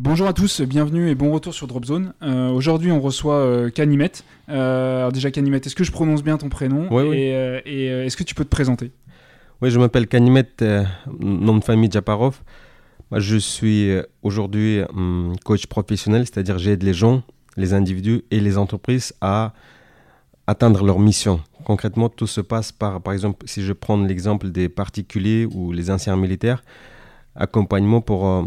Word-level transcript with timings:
Bonjour 0.00 0.28
à 0.28 0.32
tous, 0.32 0.60
bienvenue 0.60 1.10
et 1.10 1.16
bon 1.16 1.32
retour 1.32 1.52
sur 1.52 1.66
Dropzone. 1.66 2.14
Euh, 2.22 2.50
Aujourd'hui, 2.50 2.92
on 2.92 3.00
reçoit 3.00 3.34
euh, 3.34 3.68
Canimet. 3.68 4.12
Euh, 4.48 4.98
alors 5.00 5.10
déjà, 5.10 5.32
Canimet, 5.32 5.56
est-ce 5.56 5.74
que 5.74 5.82
je 5.82 5.90
prononce 5.90 6.22
bien 6.22 6.38
ton 6.38 6.48
prénom 6.48 6.86
Oui. 6.92 7.16
Et, 7.18 7.34
euh, 7.34 7.60
et, 7.66 7.90
euh, 7.90 8.04
est-ce 8.04 8.16
que 8.16 8.22
tu 8.22 8.36
peux 8.36 8.44
te 8.44 8.48
présenter? 8.48 8.92
Oui, 9.60 9.72
je 9.72 9.78
m'appelle 9.80 10.06
Kanimet, 10.06 10.46
euh, 10.62 10.84
nom 11.18 11.56
de 11.56 11.64
famille 11.64 11.90
Japarov. 11.90 12.40
Moi, 13.10 13.18
je 13.18 13.38
suis 13.38 13.90
aujourd'hui 14.22 14.82
hum, 14.94 15.34
coach 15.44 15.66
professionnel, 15.66 16.26
c'est-à-dire 16.26 16.58
j'aide 16.58 16.84
les 16.84 16.94
gens, 16.94 17.24
les 17.56 17.74
individus 17.74 18.22
et 18.30 18.38
les 18.38 18.56
entreprises 18.56 19.12
à 19.20 19.52
atteindre 20.46 20.84
leur 20.84 21.00
mission. 21.00 21.40
Concrètement, 21.64 22.08
tout 22.08 22.28
se 22.28 22.40
passe 22.40 22.70
par, 22.70 23.00
par 23.00 23.14
exemple, 23.14 23.46
si 23.48 23.64
je 23.64 23.72
prends 23.72 24.00
l'exemple 24.00 24.50
des 24.50 24.68
particuliers 24.68 25.44
ou 25.52 25.72
les 25.72 25.90
anciens 25.90 26.16
militaires, 26.16 26.62
accompagnement 27.34 28.00
pour, 28.00 28.44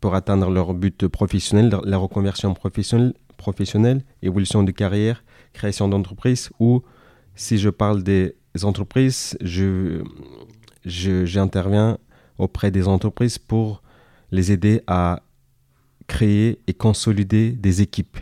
pour 0.00 0.14
atteindre 0.14 0.50
leur 0.50 0.74
but 0.74 1.06
professionnel, 1.06 1.76
la 1.84 1.96
reconversion 1.96 2.54
professionnelle, 2.54 3.14
professionnelle, 3.36 4.04
évolution 4.22 4.62
de 4.62 4.72
carrière, 4.72 5.22
création 5.52 5.88
d'entreprise, 5.88 6.50
ou 6.58 6.82
si 7.34 7.58
je 7.58 7.70
parle 7.70 8.02
des 8.02 8.34
entreprises, 8.62 9.38
je, 9.40 10.02
j'interviens 10.84 11.98
auprès 12.38 12.70
des 12.70 12.88
entreprises 12.88 13.38
pour 13.38 13.82
les 14.30 14.52
aider 14.52 14.82
à 14.86 15.22
créer 16.08 16.58
et 16.66 16.74
consolider 16.74 17.52
des 17.52 17.82
équipes 17.82 18.18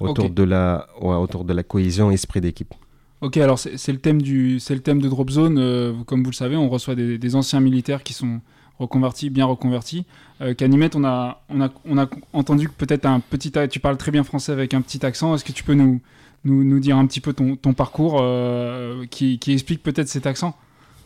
autour, 0.00 0.30
de, 0.30 0.42
la, 0.42 0.88
ouais, 1.00 1.14
autour 1.14 1.44
de 1.44 1.52
la 1.52 1.62
cohésion 1.62 2.10
esprit 2.10 2.40
d'équipe. 2.40 2.74
Ok, 3.20 3.36
alors 3.36 3.58
c'est 3.58 3.76
c'est 3.76 3.92
le 3.92 3.98
thème 3.98 4.22
du, 4.22 4.58
c'est 4.60 4.74
le 4.74 4.80
thème 4.80 5.00
de 5.00 5.08
Dropzone. 5.08 5.58
Euh, 5.58 5.92
comme 6.04 6.24
vous 6.24 6.30
le 6.30 6.34
savez, 6.34 6.56
on 6.56 6.70
reçoit 6.70 6.94
des, 6.94 7.18
des 7.18 7.36
anciens 7.36 7.60
militaires 7.60 8.02
qui 8.02 8.14
sont 8.14 8.40
reconvertis, 8.80 9.30
bien 9.30 9.44
reconvertis. 9.44 10.06
Euh, 10.40 10.54
on 10.94 11.04
a, 11.04 11.42
on 11.48 11.60
a, 11.60 11.70
on 11.84 11.98
a 11.98 12.08
entendu 12.32 12.68
que 12.68 12.74
peut-être 12.74 13.06
un 13.06 13.20
petit, 13.20 13.52
tu 13.70 13.78
parles 13.78 13.96
très 13.96 14.10
bien 14.10 14.24
français 14.24 14.52
avec 14.52 14.74
un 14.74 14.80
petit 14.80 15.04
accent. 15.04 15.34
Est-ce 15.34 15.44
que 15.44 15.52
tu 15.52 15.62
peux 15.62 15.74
nous, 15.74 16.00
nous, 16.44 16.64
nous 16.64 16.80
dire 16.80 16.96
un 16.96 17.06
petit 17.06 17.20
peu 17.20 17.32
ton, 17.32 17.56
ton 17.56 17.74
parcours 17.74 18.18
euh, 18.20 19.04
qui, 19.10 19.38
explique 19.48 19.82
peut-être 19.82 20.08
cet 20.08 20.26
accent? 20.26 20.56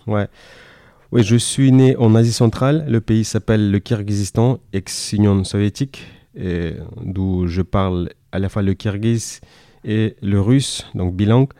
Ouais. 0.06 0.28
Oui, 1.12 1.22
je 1.22 1.36
suis 1.36 1.72
né 1.72 1.96
en 1.96 2.14
Asie 2.14 2.32
centrale. 2.32 2.86
Le 2.88 3.00
pays 3.00 3.24
s'appelle 3.24 3.70
le 3.70 3.78
Kyrgyzstan, 3.78 4.58
ex-Union 4.72 5.44
soviétique, 5.44 6.06
d'où 7.02 7.46
je 7.46 7.62
parle 7.62 8.10
à 8.32 8.38
la 8.38 8.48
fois 8.48 8.62
le 8.62 8.74
kirghiz 8.74 9.40
et 9.84 10.16
le 10.22 10.40
russe, 10.40 10.86
donc 10.94 11.14
bilingue. 11.14 11.50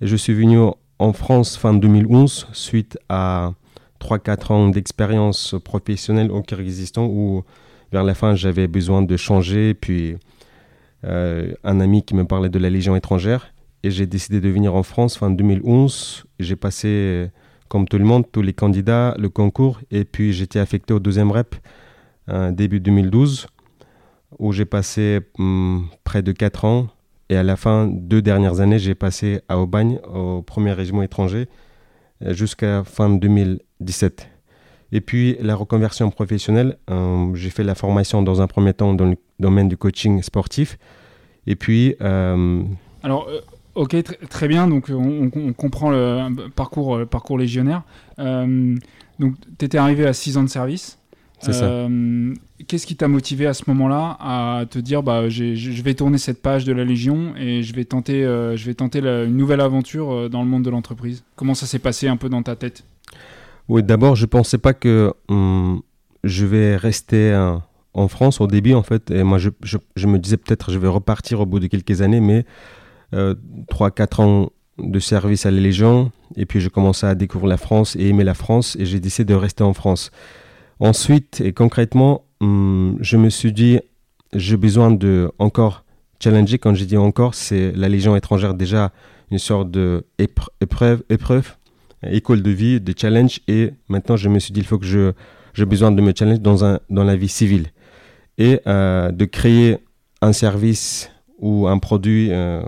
Je 0.00 0.16
suis 0.16 0.34
venu 0.34 0.58
en 0.98 1.12
France 1.12 1.56
fin 1.56 1.74
2011 1.74 2.48
suite 2.52 2.98
à 3.08 3.52
3-4 4.04 4.52
ans 4.52 4.68
d'expérience 4.68 5.54
professionnelle 5.64 6.30
au 6.30 6.42
Kyrgyzstan 6.42 7.06
où 7.06 7.42
vers 7.92 8.04
la 8.04 8.14
fin 8.14 8.34
j'avais 8.34 8.66
besoin 8.68 9.02
de 9.02 9.16
changer. 9.16 9.72
Puis 9.74 10.16
euh, 11.04 11.52
un 11.64 11.80
ami 11.80 12.04
qui 12.04 12.14
me 12.14 12.24
parlait 12.24 12.50
de 12.50 12.58
la 12.58 12.68
Légion 12.68 12.96
étrangère 12.96 13.54
et 13.82 13.90
j'ai 13.90 14.06
décidé 14.06 14.40
de 14.40 14.48
venir 14.48 14.74
en 14.74 14.82
France 14.82 15.16
fin 15.16 15.30
2011. 15.30 16.24
J'ai 16.38 16.56
passé 16.56 17.30
comme 17.68 17.88
tout 17.88 17.98
le 17.98 18.04
monde, 18.04 18.24
tous 18.30 18.42
les 18.42 18.52
candidats, 18.52 19.14
le 19.18 19.28
concours, 19.28 19.80
et 19.90 20.04
puis 20.04 20.32
j'étais 20.32 20.58
affecté 20.58 20.94
au 20.94 21.00
deuxième 21.00 21.32
rep 21.32 21.56
euh, 22.28 22.52
début 22.52 22.80
2012, 22.80 23.46
où 24.38 24.52
j'ai 24.52 24.64
passé 24.64 25.20
hum, 25.38 25.88
près 26.04 26.22
de 26.22 26.32
4 26.32 26.64
ans, 26.66 26.88
et 27.30 27.36
à 27.36 27.42
la 27.42 27.56
fin, 27.56 27.86
deux 27.86 28.22
dernières 28.22 28.60
années, 28.60 28.78
j'ai 28.78 28.94
passé 28.94 29.40
à 29.48 29.58
Aubagne, 29.58 29.98
au 30.12 30.42
premier 30.42 30.72
régiment 30.72 31.02
étranger, 31.02 31.48
jusqu'à 32.32 32.84
fin 32.84 33.10
2017. 33.10 34.28
Et 34.92 35.00
puis 35.00 35.36
la 35.40 35.56
reconversion 35.56 36.10
professionnelle, 36.10 36.78
euh, 36.90 37.34
j'ai 37.34 37.50
fait 37.50 37.64
la 37.64 37.74
formation 37.74 38.22
dans 38.22 38.40
un 38.40 38.46
premier 38.46 38.72
temps 38.72 38.94
dans 38.94 39.06
le 39.06 39.16
domaine 39.40 39.68
du 39.68 39.76
coaching 39.76 40.22
sportif, 40.22 40.78
et 41.46 41.56
puis 41.56 41.96
euh, 42.00 42.62
Alors, 43.02 43.26
euh, 43.28 43.40
ok, 43.74 43.94
tr- 43.94 44.28
très 44.28 44.46
bien. 44.46 44.68
Donc, 44.68 44.90
on, 44.90 45.52
comprend 45.52 45.90
le 45.90 46.28
parcours, 46.54 46.96
euh, 46.96 47.06
parcours 47.06 47.38
légionnaire. 47.38 47.82
Donc, 48.18 49.34
tu 49.58 49.64
étais 49.64 49.78
arrivé 49.78 50.06
à 50.06 50.12
6 50.12 50.36
ans 50.38 50.42
de 50.42 50.48
service. 50.48 50.98
C'est 51.44 51.52
ça. 51.52 51.66
Euh, 51.66 52.34
Qu'est-ce 52.66 52.86
qui 52.86 52.96
t'a 52.96 53.08
motivé 53.08 53.46
à 53.46 53.52
ce 53.54 53.64
moment-là 53.66 54.16
à 54.20 54.64
te 54.70 54.78
dire 54.78 55.02
bah, 55.02 55.28
j'ai- 55.28 55.54
je 55.56 55.82
vais 55.82 55.94
tourner 55.94 56.16
cette 56.18 56.40
page 56.40 56.64
de 56.64 56.72
la 56.72 56.84
Légion 56.84 57.34
et 57.36 57.62
je 57.62 57.74
vais 57.74 57.84
tenter, 57.84 58.24
euh, 58.24 58.56
je 58.56 58.64
vais 58.64 58.74
tenter 58.74 59.00
la- 59.02 59.24
une 59.24 59.36
nouvelle 59.36 59.60
aventure 59.60 60.12
euh, 60.12 60.28
dans 60.30 60.42
le 60.42 60.48
monde 60.48 60.62
de 60.64 60.70
l'entreprise? 60.70 61.24
Comment 61.36 61.54
ça 61.54 61.66
s'est 61.66 61.78
passé 61.78 62.08
un 62.08 62.16
peu 62.16 62.28
dans 62.30 62.42
ta 62.42 62.56
tête? 62.56 62.84
Oui, 63.68 63.82
d'abord, 63.82 64.16
je 64.16 64.24
pensais 64.26 64.56
pas 64.58 64.72
que 64.72 65.12
hum, 65.28 65.82
je 66.22 66.46
vais 66.46 66.76
rester 66.76 67.34
en 67.92 68.08
France 68.08 68.40
au 68.40 68.46
début, 68.46 68.72
en 68.74 68.82
fait. 68.82 69.10
Et 69.10 69.22
moi, 69.22 69.36
je, 69.38 69.50
je- 69.62 69.78
je 69.96 70.06
me 70.06 70.18
disais 70.18 70.36
peut-être 70.38 70.70
je 70.70 70.78
vais 70.78 70.88
repartir 70.88 71.40
au 71.40 71.46
bout 71.46 71.60
de 71.60 71.66
quelques 71.66 72.00
années, 72.00 72.20
mais 72.20 72.46
euh, 73.12 73.34
3-4 73.68 74.20
ans 74.20 74.50
de 74.78 74.98
service 74.98 75.44
à 75.46 75.50
la 75.50 75.60
Légion, 75.60 76.10
et 76.36 76.46
puis 76.46 76.60
je 76.60 76.68
commençais 76.68 77.06
à 77.06 77.14
découvrir 77.14 77.48
la 77.48 77.56
France 77.58 77.94
et 77.96 78.08
aimer 78.08 78.24
la 78.24 78.34
France, 78.34 78.76
et 78.80 78.86
j'ai 78.86 78.98
décidé 79.00 79.26
de 79.32 79.38
rester 79.38 79.62
en 79.62 79.72
France. 79.74 80.10
Ensuite, 80.80 81.40
et 81.40 81.52
concrètement, 81.52 82.24
hum, 82.40 82.96
je 83.00 83.16
me 83.16 83.30
suis 83.30 83.52
dit, 83.52 83.78
j'ai 84.34 84.56
besoin 84.56 84.90
de 84.90 85.30
encore 85.38 85.84
challenger. 86.22 86.58
Quand 86.58 86.74
j'ai 86.74 86.86
dit 86.86 86.96
encore, 86.96 87.34
c'est 87.34 87.72
la 87.72 87.88
Légion 87.88 88.16
étrangère 88.16 88.54
déjà 88.54 88.92
une 89.30 89.38
sorte 89.38 89.70
de 89.70 90.04
épre- 90.18 90.50
épreuve, 90.60 91.56
école 92.02 92.42
de 92.42 92.50
vie, 92.50 92.80
de 92.80 92.94
challenge. 92.96 93.40
Et 93.48 93.70
maintenant, 93.88 94.16
je 94.16 94.28
me 94.28 94.38
suis 94.38 94.52
dit, 94.52 94.60
il 94.60 94.66
faut 94.66 94.78
que 94.78 94.86
je 94.86 95.12
j'ai 95.54 95.64
besoin 95.64 95.92
de 95.92 96.02
me 96.02 96.12
challenge 96.16 96.40
dans, 96.40 96.64
un, 96.64 96.80
dans 96.90 97.04
la 97.04 97.14
vie 97.14 97.28
civile 97.28 97.68
et 98.38 98.60
euh, 98.66 99.12
de 99.12 99.24
créer 99.24 99.78
un 100.20 100.32
service 100.32 101.10
ou 101.38 101.68
un 101.68 101.78
produit, 101.78 102.32
euh, 102.32 102.60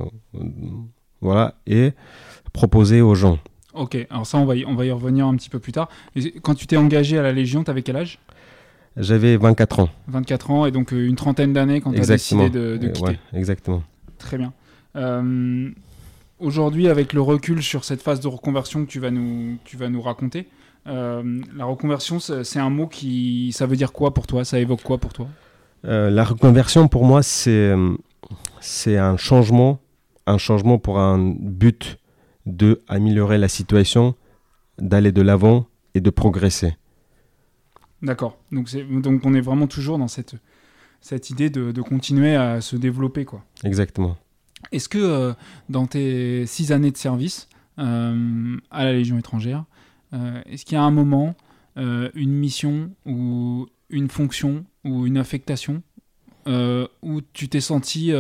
voilà, 1.21 1.55
et 1.67 1.91
proposer 2.53 3.01
aux 3.01 3.17
gens. 3.17 3.39
Ok, 3.77 3.97
alors 4.11 4.27
ça, 4.27 4.39
on 4.39 4.45
va 4.45 4.57
y, 4.57 4.65
on 4.65 4.75
va 4.75 4.85
y 4.87 4.91
revenir 4.91 5.27
un 5.27 5.37
petit 5.37 5.51
peu 5.51 5.59
plus 5.59 5.73
tard. 5.73 5.89
Et 6.15 6.33
quand 6.43 6.55
tu 6.55 6.67
t'es 6.67 6.77
engagé 6.77 7.19
à 7.19 7.23
la 7.23 7.33
Légion, 7.33 7.63
t'avais 7.65 7.83
quel 7.83 7.97
âge? 7.97 8.19
J'avais 8.97 9.37
24 9.37 9.81
ans. 9.81 9.89
24 10.09 10.51
ans 10.51 10.65
et 10.67 10.71
donc 10.71 10.93
euh, 10.95 11.07
une 11.07 11.17
trentaine 11.17 11.53
d'années 11.53 11.81
quand 11.83 11.93
tu 11.93 12.01
as 12.01 12.07
décidé 12.07 12.49
de, 12.49 12.79
de 12.79 12.87
Euh, 12.87 12.91
quitter. 12.93 13.09
ouais, 13.11 13.19
exactement. 13.35 13.83
Très 14.19 14.39
bien. 14.39 14.53
Euh, 14.97 15.71
Aujourd'hui, 16.39 16.89
avec 16.89 17.13
le 17.15 17.21
recul 17.23 17.63
sur 17.63 17.85
cette 17.85 18.03
phase 18.03 18.21
de 18.21 18.29
reconversion 18.29 18.85
que 18.85 18.91
tu 18.91 19.01
vas 19.01 19.11
nous, 19.11 19.57
tu 19.65 19.79
vas 19.79 19.89
nous 19.89 20.03
raconter, 20.03 20.47
euh, 20.87 21.41
la 21.57 21.65
reconversion, 21.65 22.19
c'est 22.21 22.59
un 22.59 22.69
mot 22.71 22.87
qui. 22.87 23.53
Ça 23.53 23.65
veut 23.67 23.77
dire 23.77 23.93
quoi 23.93 24.13
pour 24.13 24.27
toi? 24.27 24.45
Ça 24.45 24.59
évoque 24.61 24.83
quoi 24.83 24.99
pour 24.99 25.15
toi? 25.15 25.29
Euh, 25.87 26.11
la 26.11 26.25
reconversion, 26.25 26.89
pour 26.89 27.05
moi, 27.07 27.23
c'est 27.23 27.73
c'est 28.61 28.99
un 28.99 29.17
changement, 29.17 29.81
un 30.27 30.37
changement 30.37 30.79
pour 30.79 30.99
un 30.99 31.19
but 31.39 31.99
de 32.47 32.83
améliorer 32.89 33.39
la 33.39 33.49
situation, 33.49 34.15
d'aller 34.79 35.13
de 35.13 35.23
l'avant 35.23 35.67
et 35.95 36.01
de 36.01 36.11
progresser. 36.11 36.77
D'accord. 38.03 38.39
Donc, 38.53 38.71
donc 39.03 39.25
on 39.25 39.35
est 39.35 39.41
vraiment 39.41 39.67
toujours 39.67 39.99
dans 39.99 40.09
cette, 40.09 40.37
cette 41.01 41.31
idée 41.31 41.51
de, 41.51 41.73
de 41.73 41.83
continuer 41.83 42.37
à 42.37 42.61
se 42.61 42.77
développer. 42.77 43.25
quoi. 43.25 43.45
Exactement. 43.65 44.17
Est-ce 44.73 44.89
que 44.89 44.99
euh, 44.99 45.33
dans 45.69 45.87
tes 45.87 46.47
six 46.47 46.73
années 46.73 46.91
de 46.91 46.97
service 46.97 47.49
euh, 47.79 48.57
à 48.71 48.85
la 48.85 48.93
Légion 48.93 49.19
étrangère, 49.19 49.65
euh, 50.13 50.41
est-ce 50.47 50.65
qu'il 50.65 50.75
y 50.75 50.79
a 50.79 50.83
un 50.83 50.91
moment, 50.91 51.35
une 51.77 52.33
mission 52.33 52.91
ou 53.05 53.67
une 53.91 54.09
fonction 54.09 54.65
ou 54.85 55.07
une 55.07 55.19
affectation 55.19 55.83
où 56.47 57.21
tu 57.35 57.49
t'es 57.51 57.61
senti 57.61 58.13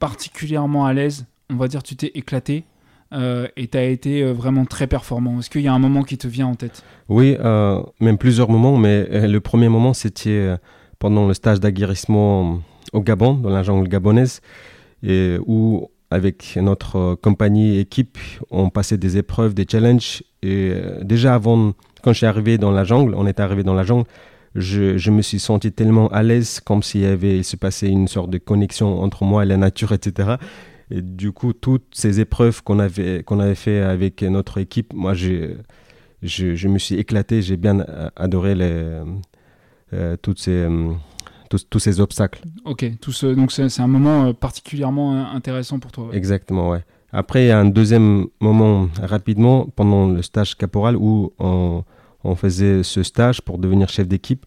particulièrement 0.00 0.84
à 0.84 0.92
l'aise 0.92 1.26
On 1.48 1.54
va 1.54 1.68
dire 1.68 1.84
tu 1.84 1.94
t'es 1.94 2.10
éclaté 2.14 2.64
euh, 3.12 3.48
et 3.56 3.66
tu 3.66 3.76
as 3.76 3.84
été 3.84 4.22
euh, 4.22 4.32
vraiment 4.32 4.64
très 4.64 4.86
performant. 4.86 5.40
Est-ce 5.40 5.50
qu'il 5.50 5.62
y 5.62 5.68
a 5.68 5.72
un 5.72 5.78
moment 5.78 6.02
qui 6.02 6.16
te 6.16 6.28
vient 6.28 6.46
en 6.46 6.54
tête? 6.54 6.82
Oui, 7.08 7.36
euh, 7.40 7.82
même 8.00 8.18
plusieurs 8.18 8.48
moments, 8.48 8.76
mais 8.76 9.26
le 9.26 9.40
premier 9.40 9.68
moment, 9.68 9.94
c'était 9.94 10.56
pendant 10.98 11.26
le 11.26 11.34
stage 11.34 11.60
d'aguerrissement 11.60 12.60
au 12.92 13.00
Gabon, 13.00 13.34
dans 13.34 13.50
la 13.50 13.62
jungle 13.62 13.88
gabonaise, 13.88 14.40
où 15.04 15.90
avec 16.12 16.56
notre 16.56 17.14
compagnie 17.16 17.78
équipe, 17.78 18.18
on 18.50 18.70
passait 18.70 18.98
des 18.98 19.16
épreuves, 19.16 19.54
des 19.54 19.66
challenges. 19.68 20.22
Et 20.42 20.72
déjà 21.02 21.34
avant, 21.34 21.72
quand 22.02 22.12
je 22.12 22.18
suis 22.18 22.26
arrivé 22.26 22.58
dans 22.58 22.70
la 22.70 22.84
jungle, 22.84 23.14
on 23.16 23.26
est 23.26 23.40
arrivé 23.40 23.62
dans 23.62 23.74
la 23.74 23.84
jungle, 23.84 24.06
je, 24.54 24.98
je, 24.98 25.10
me 25.12 25.22
suis 25.22 25.38
senti 25.38 25.70
tellement 25.70 26.08
à 26.08 26.24
l'aise, 26.24 26.58
comme 26.60 26.82
s'il 26.82 27.02
y 27.02 27.06
avait, 27.06 27.38
il 27.38 27.44
se 27.44 27.56
passait 27.56 27.88
une 27.88 28.08
sorte 28.08 28.30
de 28.30 28.38
connexion 28.38 29.00
entre 29.00 29.24
moi 29.24 29.44
et 29.44 29.46
la 29.46 29.56
nature, 29.56 29.92
etc. 29.92 30.36
Et 30.90 31.02
du 31.02 31.32
coup, 31.32 31.52
toutes 31.52 31.86
ces 31.92 32.20
épreuves 32.20 32.62
qu'on 32.62 32.78
avait, 32.78 33.22
qu'on 33.22 33.38
avait 33.38 33.54
fait 33.54 33.80
avec 33.80 34.22
notre 34.22 34.58
équipe, 34.58 34.92
moi, 34.92 35.14
je, 35.14 35.54
je 36.22 36.68
me 36.68 36.78
suis 36.78 36.96
éclaté, 36.96 37.42
j'ai 37.42 37.56
bien 37.56 37.80
euh, 37.80 38.10
adoré 38.16 38.54
les, 38.54 39.00
euh, 39.92 40.16
toutes 40.20 40.38
ces, 40.38 40.50
euh, 40.50 40.92
tous, 41.48 41.68
tous, 41.68 41.78
ces 41.78 42.00
obstacles. 42.00 42.42
Ok, 42.64 42.84
tout 43.00 43.12
ce, 43.12 43.26
donc 43.26 43.52
c'est 43.52 43.80
un 43.80 43.86
moment 43.86 44.34
particulièrement 44.34 45.32
intéressant 45.32 45.78
pour 45.78 45.92
toi. 45.92 46.08
Exactement, 46.12 46.70
ouais. 46.70 46.84
Après, 47.12 47.44
il 47.44 47.48
y 47.48 47.50
a 47.50 47.58
un 47.58 47.68
deuxième 47.68 48.26
moment 48.40 48.88
rapidement 49.02 49.66
pendant 49.74 50.08
le 50.08 50.22
stage 50.22 50.56
caporal 50.56 50.96
où 50.96 51.32
on, 51.40 51.82
on 52.22 52.34
faisait 52.36 52.84
ce 52.84 53.02
stage 53.02 53.42
pour 53.42 53.58
devenir 53.58 53.88
chef 53.88 54.06
d'équipe. 54.06 54.46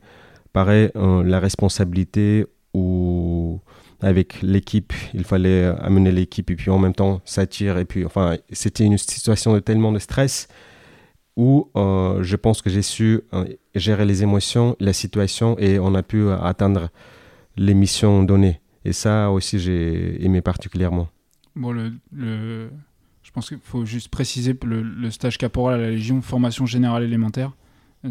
Pareil, 0.54 0.89
la 0.96 1.39
responsabilité 1.39 2.46
ou 2.74 3.60
avec 4.04 4.42
l'équipe, 4.42 4.94
il 5.14 5.24
fallait 5.24 5.66
amener 5.82 6.12
l'équipe 6.12 6.52
et 6.52 6.56
puis 6.56 6.70
en 6.70 6.78
même 6.78 6.94
temps 6.94 7.22
s'attirer. 7.26 7.82
Et 7.82 7.86
puis, 7.86 8.06
enfin, 8.06 8.38
c'était 8.52 8.84
une 8.84 8.98
situation 8.98 9.54
de 9.54 9.60
tellement 9.60 9.92
de 9.92 10.00
stress 10.00 10.48
où 11.36 11.72
euh, 11.76 12.22
je 12.22 12.36
pense 12.36 12.62
que 12.62 12.70
j'ai 12.70 12.82
su 12.82 13.22
euh, 13.34 13.46
gérer 13.74 14.06
les 14.06 14.22
émotions, 14.22 14.76
la 14.80 14.94
situation 14.94 15.58
et 15.58 15.80
on 15.80 15.96
a 15.96 16.04
pu 16.04 16.30
atteindre 16.30 16.90
les 17.56 17.74
missions 17.74 18.24
données. 18.24 18.60
Et 18.86 18.94
ça 18.94 19.32
aussi, 19.32 19.58
j'ai 19.60 20.24
aimé 20.24 20.42
particulièrement. 20.42 21.08
Bon, 21.56 21.74
je 22.12 23.32
pense 23.32 23.48
qu'il 23.48 23.60
faut 23.64 23.86
juste 23.86 24.10
préciser 24.10 24.56
le, 24.66 24.82
le 24.82 25.12
stage 25.12 25.38
caporal 25.38 25.80
à 25.80 25.84
la 25.84 25.90
Légion, 25.92 26.22
formation 26.22 26.66
générale 26.66 27.04
élémentaire, 27.04 27.54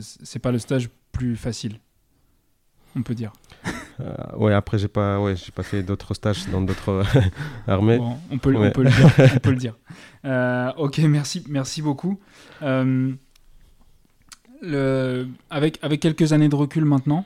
c'est 0.01 0.39
pas 0.39 0.53
le 0.53 0.59
stage 0.59 0.89
plus 1.13 1.37
facile, 1.37 1.79
on 2.97 3.03
peut 3.03 3.15
dire. 3.15 3.33
Euh, 4.01 4.37
ouais, 4.37 4.53
après, 4.53 4.79
j'ai 4.79 4.89
pas, 4.89 5.21
ouais, 5.21 5.37
j'ai 5.37 5.53
pas 5.53 5.63
fait 5.63 5.83
d'autres 5.83 6.15
stages 6.15 6.49
dans 6.49 6.61
d'autres 6.61 7.03
armées. 7.67 7.99
on, 8.01 8.39
peut, 8.39 8.55
on, 8.57 8.71
peut, 8.71 8.83
le 8.83 8.91
dire. 8.91 9.11
on 9.35 9.39
peut 9.39 9.51
le 9.51 9.57
dire. 9.57 9.77
Euh, 10.25 10.71
ok, 10.77 10.99
merci, 10.99 11.43
merci 11.49 11.83
beaucoup. 11.83 12.17
Euh, 12.63 13.11
le, 14.61 15.27
avec, 15.51 15.81
avec 15.83 15.99
quelques 15.99 16.33
années 16.33 16.49
de 16.49 16.55
recul 16.55 16.85
maintenant, 16.85 17.25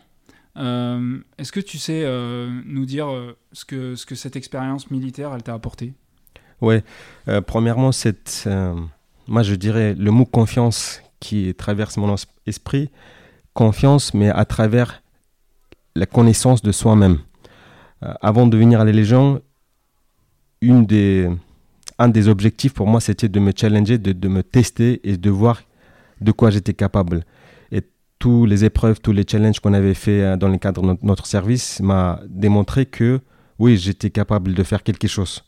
est-ce 0.56 1.52
que 1.52 1.60
tu 1.60 1.76
sais 1.76 2.06
nous 2.64 2.86
dire 2.86 3.08
ce, 3.52 3.66
que, 3.66 3.96
ce 3.96 4.06
que 4.06 4.14
cette 4.14 4.34
expérience 4.34 4.90
militaire, 4.90 5.34
elle 5.34 5.42
t'a 5.42 5.52
apporté? 5.52 5.92
Ouais, 6.62 6.82
premièrement, 7.46 7.92
cette, 7.92 8.48
moi 9.28 9.42
je 9.42 9.54
dirais 9.54 9.94
le 9.94 10.10
mot 10.10 10.24
confiance 10.24 11.02
qui 11.20 11.54
traverse 11.54 11.98
mon 11.98 12.14
esprit, 12.46 12.90
confiance, 13.52 14.14
mais 14.14 14.30
à 14.30 14.46
travers 14.46 15.02
la 15.96 16.06
connaissance 16.06 16.62
de 16.62 16.72
soi-même. 16.72 17.18
Euh, 18.02 18.12
avant 18.20 18.46
de 18.46 18.56
venir 18.56 18.80
à 18.80 18.84
la 18.84 18.92
Légion, 18.92 19.40
une 20.60 20.86
des, 20.86 21.28
un 21.98 22.08
des 22.08 22.28
objectifs 22.28 22.74
pour 22.74 22.86
moi, 22.86 23.00
c'était 23.00 23.28
de 23.28 23.40
me 23.40 23.52
challenger, 23.56 23.98
de, 23.98 24.28
me 24.28 24.42
tester 24.42 25.00
et 25.08 25.16
de 25.16 25.30
voir 25.30 25.62
de 26.20 26.32
quoi 26.32 26.50
j'étais 26.50 26.74
capable. 26.74 27.24
Et 27.72 27.82
tous 28.18 28.44
les 28.46 28.64
épreuves, 28.64 29.00
tous 29.00 29.12
les 29.12 29.24
challenges 29.26 29.60
qu'on 29.60 29.72
avait 29.72 29.94
fait 29.94 30.22
euh, 30.22 30.36
dans 30.36 30.48
le 30.48 30.58
cadre 30.58 30.82
de 30.82 30.98
notre 31.02 31.26
service 31.26 31.80
m'a 31.80 32.20
démontré 32.28 32.86
que 32.86 33.20
oui, 33.58 33.78
j'étais 33.78 34.10
capable 34.10 34.52
de 34.52 34.62
faire 34.62 34.82
quelque 34.82 35.08
chose. 35.08 35.44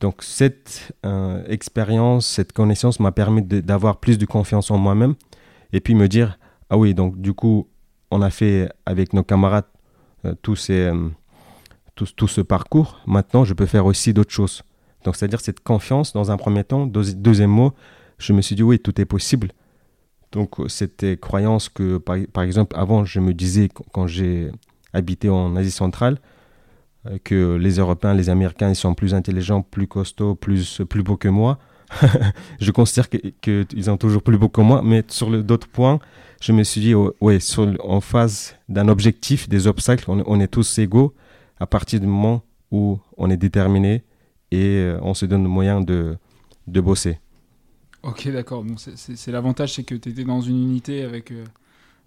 Donc 0.00 0.22
cette 0.22 0.92
euh, 1.06 1.42
expérience, 1.48 2.26
cette 2.26 2.52
connaissance 2.52 3.00
m'a 3.00 3.12
permis 3.12 3.40
d'avoir 3.42 3.98
plus 3.98 4.18
de 4.18 4.26
confiance 4.26 4.70
en 4.70 4.76
moi-même 4.76 5.14
et 5.72 5.80
puis 5.80 5.94
me 5.94 6.06
dire, 6.06 6.38
ah 6.68 6.76
oui, 6.76 6.92
donc 6.92 7.18
du 7.18 7.32
coup, 7.32 7.66
on 8.10 8.20
a 8.20 8.28
fait 8.28 8.68
avec 8.84 9.14
nos 9.14 9.22
camarades 9.22 9.64
tout, 10.42 10.56
ces, 10.56 10.86
euh, 10.86 11.08
tout, 11.94 12.06
tout, 12.16 12.28
ce 12.28 12.40
parcours, 12.40 13.00
maintenant 13.06 13.44
je 13.44 13.54
peux 13.54 13.66
faire 13.66 13.86
aussi 13.86 14.12
d'autres 14.12 14.32
choses. 14.32 14.62
Donc 15.04 15.16
c'est-à-dire 15.16 15.40
cette 15.40 15.60
confiance 15.60 16.12
dans 16.12 16.30
un 16.30 16.36
premier 16.36 16.64
temps. 16.64 16.86
deuxième 16.86 17.50
mot, 17.50 17.72
je 18.18 18.32
me 18.32 18.42
suis 18.42 18.56
dit 18.56 18.62
oui, 18.62 18.78
tout 18.78 19.00
est 19.00 19.04
possible. 19.04 19.52
Donc 20.32 20.56
cette 20.68 21.20
croyance 21.20 21.68
que, 21.68 21.98
par, 21.98 22.16
par 22.32 22.42
exemple, 22.42 22.76
avant 22.78 23.04
je 23.04 23.20
me 23.20 23.32
disais 23.32 23.68
quand 23.92 24.06
j'ai 24.06 24.50
habité 24.92 25.28
en 25.28 25.54
Asie 25.56 25.70
centrale, 25.70 26.18
euh, 27.06 27.18
que 27.22 27.56
les 27.56 27.78
Européens, 27.78 28.14
les 28.14 28.30
Américains, 28.30 28.70
ils 28.70 28.76
sont 28.76 28.94
plus 28.94 29.14
intelligents, 29.14 29.62
plus 29.62 29.86
costauds, 29.86 30.34
plus, 30.34 30.82
plus 30.88 31.02
beaux 31.02 31.16
que 31.16 31.28
moi. 31.28 31.58
je 32.60 32.70
considère 32.72 33.08
qu'ils 33.08 33.32
que 33.40 33.90
ont 33.90 33.96
toujours 33.96 34.22
plus 34.22 34.38
beau 34.38 34.48
que 34.48 34.60
moi, 34.60 34.82
mais 34.84 35.04
sur 35.08 35.30
d'autres 35.44 35.68
points, 35.68 36.00
je 36.40 36.52
me 36.52 36.62
suis 36.64 36.80
dit, 36.80 36.94
oh, 36.94 37.14
ouais, 37.20 37.38
en 37.80 38.00
phase 38.00 38.56
d'un 38.68 38.88
objectif, 38.88 39.48
des 39.48 39.66
obstacles, 39.66 40.04
on, 40.08 40.40
est 40.40 40.48
tous 40.48 40.78
égaux 40.78 41.14
à 41.58 41.66
partir 41.66 42.00
du 42.00 42.06
moment 42.06 42.42
où 42.70 42.98
on 43.16 43.30
est 43.30 43.36
déterminé 43.36 44.02
et 44.50 44.76
euh, 44.76 44.98
on 45.02 45.14
se 45.14 45.26
donne 45.26 45.42
le 45.42 45.48
moyen 45.48 45.80
de, 45.80 46.16
de 46.66 46.80
bosser. 46.80 47.18
Ok, 48.02 48.28
d'accord. 48.28 48.62
Bon, 48.64 48.76
c'est 48.76 49.32
l'avantage, 49.32 49.74
c'est 49.74 49.82
que 49.82 49.94
tu 49.94 50.10
étais 50.10 50.24
dans 50.24 50.40
une 50.40 50.62
unité 50.62 51.02
avec, 51.02 51.32
euh, 51.32 51.44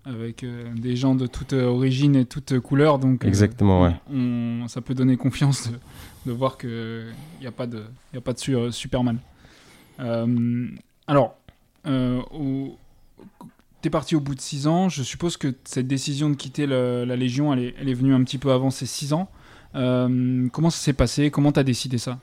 avec 0.06 0.44
euh, 0.44 0.74
des 0.76 0.96
gens 0.96 1.16
de 1.16 1.28
toute 1.28 1.54
origine 1.54 2.16
et 2.16 2.26
toute 2.26 2.60
couleur. 2.60 3.00
Donc, 3.00 3.26
Exactement, 3.26 3.82
ouais. 3.82 4.68
ça 4.68 4.82
peut 4.82 4.94
donner 4.94 5.18
confiance 5.18 5.72
de, 6.26 6.32
voir 6.32 6.58
qu'il 6.58 7.14
n'y 7.42 7.48
a 7.48 7.52
pas 7.52 7.68
de, 7.68 7.84
y 8.14 8.18
a 8.18 8.22
pas 8.22 8.34
de 8.34 8.70
Superman. 8.72 9.18
alors, 11.08 11.36
au, 11.86 12.78
T'es 13.82 13.90
parti 13.90 14.16
au 14.16 14.20
bout 14.20 14.36
de 14.36 14.42
6 14.42 14.68
ans. 14.68 14.90
Je 14.90 15.04
suppose 15.04 15.38
que 15.38 15.56
cette 15.64 15.88
décision 15.88 16.30
de 16.30 16.36
quitter 16.36 16.68
la 16.68 17.16
Légion, 17.16 17.54
elle 17.54 17.90
est, 17.90 17.94
venue 17.94 18.14
un 18.14 18.24
petit 18.24 18.38
peu 18.38 18.52
avant 18.52 18.72
ces 18.72 18.86
6 18.86 19.14
ans. 19.14 19.30
Euh, 19.76 20.48
comment 20.52 20.70
ça 20.70 20.80
s'est 20.80 20.94
passé? 20.94 21.32
Comment 21.32 21.52
t'as 21.52 21.64
décidé 21.64 21.98
ça? 21.98 22.20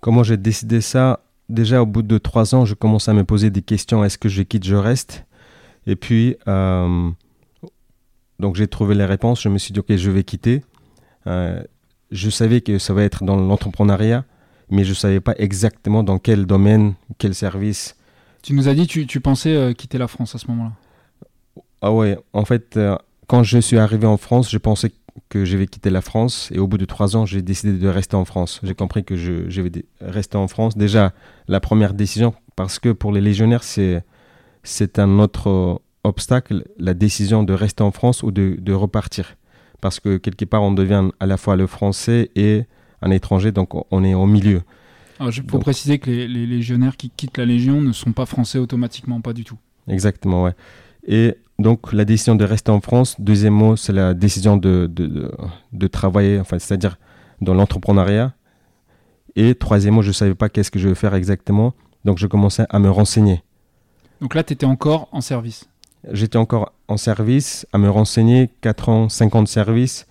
Comment 0.00 0.22
j'ai 0.22 0.36
décidé 0.36 0.80
ça? 0.80 1.20
Déjà, 1.48 1.82
au 1.82 1.86
bout 1.86 2.02
de 2.02 2.18
3 2.18 2.54
ans, 2.54 2.64
je 2.64 2.74
commence 2.74 3.08
à 3.08 3.14
me 3.14 3.24
poser 3.24 3.50
des 3.50 3.62
questions. 3.62 4.04
Est-ce 4.04 4.18
que 4.18 4.28
je 4.28 4.42
quitte, 4.42 4.64
je 4.64 4.76
reste 4.76 5.24
Et 5.86 5.96
puis, 5.96 6.36
euh, 6.46 7.10
donc 8.38 8.54
j'ai 8.54 8.68
trouvé 8.68 8.94
les 8.94 9.04
réponses. 9.04 9.42
Je 9.42 9.48
me 9.48 9.58
suis 9.58 9.72
dit, 9.72 9.80
ok, 9.80 9.96
je 9.96 10.10
vais 10.10 10.22
quitter. 10.22 10.62
Euh, 11.26 11.62
je 12.12 12.30
savais 12.30 12.60
que 12.60 12.78
ça 12.78 12.94
va 12.94 13.02
être 13.02 13.24
dans 13.24 13.36
l'entrepreneuriat, 13.36 14.24
mais 14.70 14.84
je 14.84 14.90
ne 14.90 14.94
savais 14.94 15.20
pas 15.20 15.34
exactement 15.38 16.04
dans 16.04 16.18
quel 16.18 16.46
domaine, 16.46 16.94
quel 17.18 17.34
service. 17.34 17.96
Tu 18.42 18.54
nous 18.54 18.68
as 18.68 18.74
dit 18.74 18.86
tu, 18.86 19.06
tu 19.06 19.20
pensais 19.20 19.54
euh, 19.54 19.72
quitter 19.72 19.98
la 19.98 20.08
France 20.08 20.34
à 20.34 20.38
ce 20.38 20.46
moment-là. 20.48 20.72
Ah 21.82 21.92
ouais, 21.92 22.18
en 22.32 22.44
fait, 22.44 22.76
euh, 22.76 22.96
quand 23.26 23.42
je 23.42 23.58
suis 23.58 23.78
arrivé 23.78 24.06
en 24.06 24.16
France, 24.16 24.50
je 24.50 24.58
pensais 24.58 24.92
que 25.28 25.44
je 25.44 25.56
vais 25.56 25.66
quitter 25.66 25.90
la 25.90 26.00
France 26.00 26.50
et 26.52 26.58
au 26.58 26.66
bout 26.66 26.78
de 26.78 26.84
trois 26.84 27.16
ans, 27.16 27.26
j'ai 27.26 27.42
décidé 27.42 27.72
de 27.72 27.88
rester 27.88 28.16
en 28.16 28.24
France. 28.24 28.60
J'ai 28.62 28.74
compris 28.74 29.04
que 29.04 29.16
je, 29.16 29.48
je, 29.48 29.62
vais 29.62 29.70
rester 30.00 30.36
en 30.36 30.48
France. 30.48 30.76
Déjà, 30.76 31.12
la 31.48 31.60
première 31.60 31.94
décision, 31.94 32.34
parce 32.56 32.78
que 32.78 32.90
pour 32.90 33.12
les 33.12 33.20
légionnaires, 33.20 33.64
c'est, 33.64 34.02
c'est 34.62 34.98
un 34.98 35.18
autre 35.18 35.80
obstacle, 36.04 36.64
la 36.78 36.94
décision 36.94 37.42
de 37.42 37.52
rester 37.52 37.82
en 37.82 37.90
France 37.90 38.22
ou 38.22 38.30
de, 38.30 38.56
de 38.58 38.72
repartir. 38.72 39.36
Parce 39.80 40.00
que 40.00 40.16
quelque 40.16 40.44
part, 40.44 40.62
on 40.62 40.72
devient 40.72 41.10
à 41.20 41.26
la 41.26 41.36
fois 41.36 41.56
le 41.56 41.66
français 41.66 42.30
et 42.36 42.64
un 43.02 43.10
étranger, 43.10 43.52
donc 43.52 43.70
on 43.90 44.04
est 44.04 44.14
au 44.14 44.26
milieu. 44.26 44.62
Il 45.20 45.50
faut 45.50 45.58
préciser 45.58 45.98
que 45.98 46.10
les, 46.10 46.26
légionnaires 46.46 46.96
qui 46.96 47.10
quittent 47.10 47.36
la 47.36 47.44
Légion 47.44 47.82
ne 47.82 47.92
sont 47.92 48.12
pas 48.12 48.26
français 48.26 48.58
automatiquement, 48.58 49.20
pas 49.20 49.32
du 49.32 49.44
tout. 49.44 49.58
Exactement, 49.86 50.44
ouais. 50.44 50.54
Et 51.06 51.36
donc 51.58 51.92
la 51.92 52.04
décision 52.04 52.34
de 52.36 52.44
rester 52.44 52.70
en 52.70 52.80
France, 52.80 53.16
deuxième 53.20 53.54
mot, 53.54 53.76
c'est 53.76 53.92
la 53.92 54.14
décision 54.14 54.56
de, 54.56 54.88
de, 54.90 55.30
de, 55.72 55.86
travailler, 55.86 56.38
enfin, 56.40 56.58
c'est-à-dire 56.58 56.98
dans 57.40 57.54
l'entrepreneuriat. 57.54 58.34
Et 59.36 59.54
troisième 59.54 59.94
mot, 59.94 60.02
je 60.02 60.08
ne 60.08 60.12
savais 60.14 60.34
pas 60.34 60.48
qu'est-ce 60.48 60.70
que 60.70 60.78
je 60.78 60.88
vais 60.88 60.94
faire 60.94 61.14
exactement, 61.14 61.74
donc 62.04 62.18
je 62.18 62.26
commençais 62.26 62.66
à 62.70 62.78
me 62.78 62.90
renseigner. 62.90 63.42
Donc 64.20 64.34
là, 64.34 64.42
tu 64.42 64.52
étais 64.52 64.66
encore 64.66 65.08
en 65.12 65.20
service 65.20 65.68
J'étais 66.12 66.38
encore 66.38 66.72
en 66.88 66.96
service, 66.96 67.66
à 67.72 67.78
me 67.78 67.90
renseigner, 67.90 68.50
4 68.62 68.88
ans, 68.88 69.08
50 69.08 69.48
services. 69.48 70.06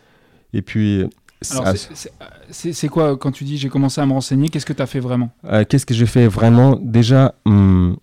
Et 0.53 0.61
puis 0.61 1.03
c'est 1.41 2.89
quoi 2.89 3.17
quand 3.17 3.31
tu 3.31 3.43
dis 3.43 3.57
j'ai 3.57 3.69
commencé 3.69 4.01
à 4.01 4.05
me 4.05 4.13
renseigner 4.13 4.49
Qu'est-ce 4.49 4.65
que 4.65 4.73
tu 4.73 4.81
as 4.81 4.87
fait 4.87 4.99
vraiment? 4.99 5.29
Euh, 5.45 5.63
Qu'est-ce 5.67 5.85
que 5.85 5.93
j'ai 5.93 6.05
fait 6.05 6.27
vraiment? 6.27 6.77
Déjà, 6.81 7.35
hum, 7.45 7.97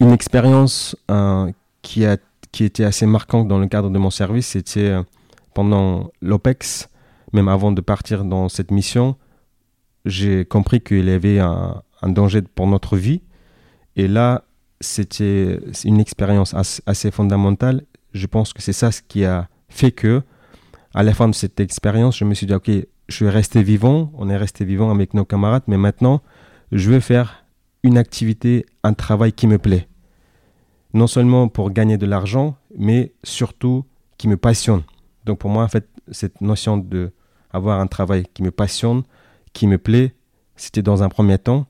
une 0.00 0.12
expérience 0.12 0.96
euh, 1.10 1.50
qui, 1.82 2.04
a, 2.04 2.18
qui 2.52 2.64
était 2.64 2.84
assez 2.84 3.06
marquante 3.06 3.48
dans 3.48 3.58
le 3.58 3.66
cadre 3.66 3.90
de 3.90 3.98
mon 3.98 4.10
service, 4.10 4.48
c'était 4.48 4.80
euh, 4.80 5.02
pendant 5.54 6.10
l'OPEX, 6.20 6.88
même 7.32 7.48
avant 7.48 7.72
de 7.72 7.80
partir 7.80 8.24
dans 8.24 8.48
cette 8.48 8.70
mission, 8.70 9.16
j'ai 10.04 10.44
compris 10.44 10.80
qu'il 10.80 11.06
y 11.06 11.10
avait 11.10 11.38
un, 11.38 11.82
un, 12.02 12.08
danger 12.08 12.42
pour 12.42 12.66
notre 12.66 12.96
vie. 12.96 13.22
Et 13.96 14.08
là, 14.08 14.44
c'était 14.80 15.60
une 15.84 16.00
expérience 16.00 16.54
assez, 16.86 17.10
fondamentale. 17.10 17.82
Je 18.12 18.26
pense 18.26 18.52
que 18.52 18.62
c'est 18.62 18.72
ça 18.72 18.90
ce 18.90 19.02
qui 19.02 19.24
a 19.24 19.48
fait 19.68 19.92
que, 19.92 20.22
à 20.94 21.02
la 21.02 21.14
fin 21.14 21.28
de 21.28 21.34
cette 21.34 21.60
expérience, 21.60 22.18
je 22.18 22.24
me 22.24 22.34
suis 22.34 22.46
dit, 22.46 22.54
OK, 22.54 22.70
je 23.08 23.14
suis 23.14 23.28
resté 23.28 23.62
vivant, 23.62 24.12
on 24.16 24.28
est 24.28 24.36
resté 24.36 24.64
vivant 24.64 24.90
avec 24.90 25.14
nos 25.14 25.24
camarades, 25.24 25.62
mais 25.66 25.76
maintenant, 25.76 26.22
je 26.72 26.90
veux 26.90 27.00
faire 27.00 27.44
une 27.82 27.98
activité, 27.98 28.66
un 28.82 28.92
travail 28.92 29.32
qui 29.32 29.46
me 29.46 29.58
plaît. 29.58 29.88
Non 30.92 31.06
seulement 31.06 31.48
pour 31.48 31.70
gagner 31.70 31.96
de 31.98 32.06
l'argent, 32.06 32.56
mais 32.76 33.12
surtout 33.22 33.84
qui 34.18 34.28
me 34.28 34.36
passionne. 34.36 34.82
Donc 35.24 35.38
pour 35.38 35.50
moi, 35.50 35.64
en 35.64 35.68
fait, 35.68 35.88
cette 36.10 36.40
notion 36.40 36.76
de 36.76 37.12
avoir 37.52 37.80
un 37.80 37.86
travail 37.86 38.24
qui 38.34 38.42
me 38.42 38.50
passionne, 38.50 39.02
qui 39.52 39.66
me 39.66 39.78
plaît, 39.78 40.14
c'était 40.56 40.82
dans 40.82 41.02
un 41.02 41.08
premier 41.08 41.38
temps. 41.38 41.66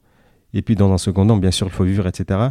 Et 0.53 0.63
puis 0.63 0.75
dans 0.75 0.93
un 0.93 0.99
second 0.99 1.27
temps, 1.27 1.37
bien 1.37 1.51
sûr, 1.51 1.67
il 1.67 1.73
faut 1.73 1.85
vivre, 1.85 2.07
etc. 2.07 2.49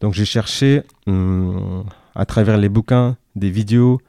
Donc 0.00 0.14
j'ai 0.14 0.24
cherché 0.24 0.82
hum, 1.06 1.84
à 2.14 2.24
travers 2.24 2.56
les 2.56 2.68
bouquins, 2.68 3.16
des 3.34 3.50
vidéos, 3.50 4.00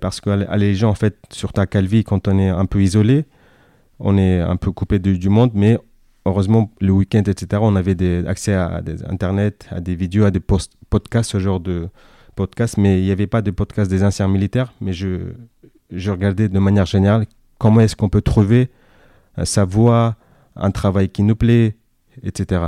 parce 0.00 0.20
que 0.20 0.30
les 0.56 0.74
gens, 0.74 0.90
en 0.90 0.94
fait, 0.94 1.16
sur 1.32 1.52
ta 1.52 1.66
calvie, 1.66 2.04
quand 2.04 2.28
on 2.28 2.38
est 2.38 2.48
un 2.48 2.66
peu 2.66 2.82
isolé, 2.82 3.24
on 3.98 4.18
est 4.18 4.40
un 4.40 4.56
peu 4.56 4.72
coupé 4.72 4.98
du 4.98 5.28
monde, 5.28 5.52
mais 5.54 5.78
heureusement, 6.26 6.70
le 6.80 6.92
week-end, 6.92 7.22
etc., 7.26 7.60
on 7.62 7.76
avait 7.76 7.94
des, 7.94 8.26
accès 8.26 8.54
à 8.54 8.82
des 8.82 9.04
Internet, 9.04 9.66
à 9.70 9.80
des 9.80 9.94
vidéos, 9.94 10.24
à 10.24 10.30
des 10.30 10.40
podcasts, 10.90 11.30
ce 11.30 11.38
genre 11.38 11.60
de 11.60 11.88
podcasts, 12.34 12.76
mais 12.76 13.00
il 13.00 13.04
n'y 13.04 13.10
avait 13.10 13.26
pas 13.26 13.42
de 13.42 13.50
podcast 13.50 13.90
des 13.90 14.02
anciens 14.02 14.28
militaires, 14.28 14.72
mais 14.80 14.92
je, 14.92 15.32
je 15.90 16.10
regardais 16.10 16.48
de 16.48 16.58
manière 16.58 16.86
générale 16.86 17.26
comment 17.58 17.80
est-ce 17.80 17.96
qu'on 17.96 18.08
peut 18.08 18.20
trouver 18.20 18.68
euh, 19.38 19.44
sa 19.44 19.64
voie, 19.64 20.16
un 20.56 20.70
travail 20.70 21.08
qui 21.08 21.22
nous 21.22 21.36
plaît, 21.36 21.76
etc. 22.22 22.66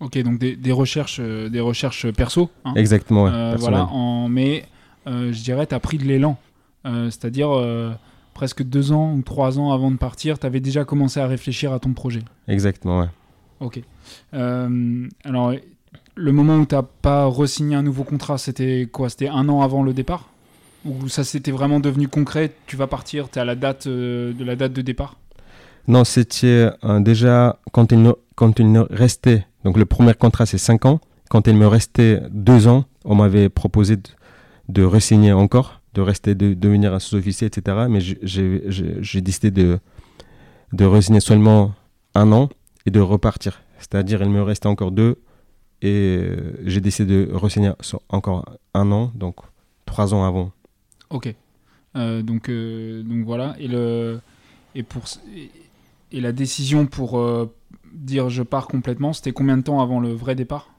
Ok, 0.00 0.18
donc 0.18 0.38
des, 0.38 0.56
des 0.56 0.72
recherches, 0.72 1.18
euh, 1.20 1.48
des 1.48 1.60
recherches 1.60 2.10
perso. 2.10 2.50
Hein. 2.64 2.74
Exactement, 2.74 3.28
euh, 3.28 3.56
voilà, 3.58 3.86
en, 3.86 4.28
mais 4.28 4.64
je 5.06 5.42
dirais, 5.42 5.66
tu 5.66 5.74
as 5.74 5.80
pris 5.80 5.98
de 5.98 6.04
l'élan. 6.04 6.38
C'est-à-dire 6.84 7.48
presque 8.34 8.62
deux 8.62 8.92
ans 8.92 9.14
ou 9.14 9.22
trois 9.22 9.58
ans 9.58 9.72
avant 9.72 9.90
de 9.90 9.96
partir, 9.96 10.38
tu 10.38 10.46
avais 10.46 10.60
déjà 10.60 10.84
commencé 10.84 11.20
à 11.20 11.26
réfléchir 11.26 11.72
à 11.72 11.78
ton 11.78 11.92
projet. 11.94 12.22
Exactement, 12.48 13.00
ouais. 13.00 13.08
Ok. 13.60 13.80
Euh, 14.34 15.08
alors, 15.24 15.54
le 16.16 16.32
moment 16.32 16.56
où 16.56 16.66
tu 16.66 16.74
n'as 16.74 16.82
pas 16.82 17.24
re-signé 17.26 17.76
un 17.76 17.82
nouveau 17.82 18.04
contrat, 18.04 18.36
c'était 18.36 18.88
quoi? 18.92 19.08
C'était 19.08 19.28
un 19.28 19.48
an 19.48 19.62
avant 19.62 19.82
le 19.82 19.94
départ? 19.94 20.28
Ou 20.84 21.08
ça 21.08 21.24
s'était 21.24 21.52
vraiment 21.52 21.80
devenu 21.80 22.08
concret 22.08 22.52
Tu 22.66 22.76
vas 22.76 22.86
partir, 22.86 23.30
tu 23.30 23.38
es 23.38 23.42
à 23.42 23.46
la 23.46 23.54
date 23.54 23.86
euh, 23.86 24.34
de 24.34 24.44
la 24.44 24.54
date 24.54 24.74
de 24.74 24.82
départ? 24.82 25.16
Non, 25.88 26.04
c'était 26.04 26.70
euh, 26.84 27.00
déjà 27.00 27.58
quand 27.72 27.90
il, 27.92 28.12
quand 28.34 28.58
il 28.58 28.78
restait. 28.90 29.46
Donc, 29.64 29.78
le 29.78 29.86
premier 29.86 30.12
contrat, 30.12 30.44
c'est 30.44 30.58
cinq 30.58 30.84
ans. 30.84 31.00
Quand 31.30 31.46
il 31.48 31.56
me 31.56 31.66
restait 31.66 32.20
deux 32.30 32.68
ans, 32.68 32.84
on 33.04 33.14
m'avait 33.14 33.48
proposé 33.48 33.96
de, 33.96 34.02
de 34.68 34.84
re-signer 34.84 35.32
encore 35.32 35.80
de 35.94 36.00
rester, 36.00 36.34
de 36.34 36.54
devenir 36.54 36.92
un 36.92 36.98
sous-officier, 36.98 37.46
etc. 37.46 37.86
Mais 37.88 38.00
j'ai 38.00 39.20
décidé 39.20 39.50
de, 39.50 39.78
de 40.72 40.84
résigner 40.84 41.20
seulement 41.20 41.74
un 42.14 42.32
an 42.32 42.48
et 42.86 42.90
de 42.90 43.00
repartir. 43.00 43.62
C'est-à-dire, 43.78 44.22
il 44.22 44.30
me 44.30 44.42
restait 44.42 44.66
encore 44.66 44.90
deux 44.90 45.18
et 45.82 46.18
euh, 46.18 46.54
j'ai 46.64 46.80
décidé 46.80 47.26
de 47.26 47.32
re-signer 47.32 47.72
encore 48.08 48.44
un 48.72 48.90
an, 48.90 49.12
donc 49.14 49.36
trois 49.86 50.14
ans 50.14 50.24
avant. 50.24 50.50
Ok. 51.10 51.34
Euh, 51.96 52.22
donc, 52.22 52.48
euh, 52.48 53.02
donc 53.02 53.24
voilà. 53.24 53.54
Et, 53.58 53.68
le, 53.68 54.20
et, 54.74 54.82
pour, 54.82 55.04
et 56.12 56.20
la 56.20 56.32
décision 56.32 56.86
pour 56.86 57.20
dire 57.92 58.30
je 58.30 58.42
pars 58.42 58.66
complètement, 58.66 59.12
c'était 59.12 59.32
combien 59.32 59.56
de 59.56 59.62
temps 59.62 59.80
avant 59.80 60.00
le 60.00 60.12
vrai 60.12 60.34
départ? 60.34 60.70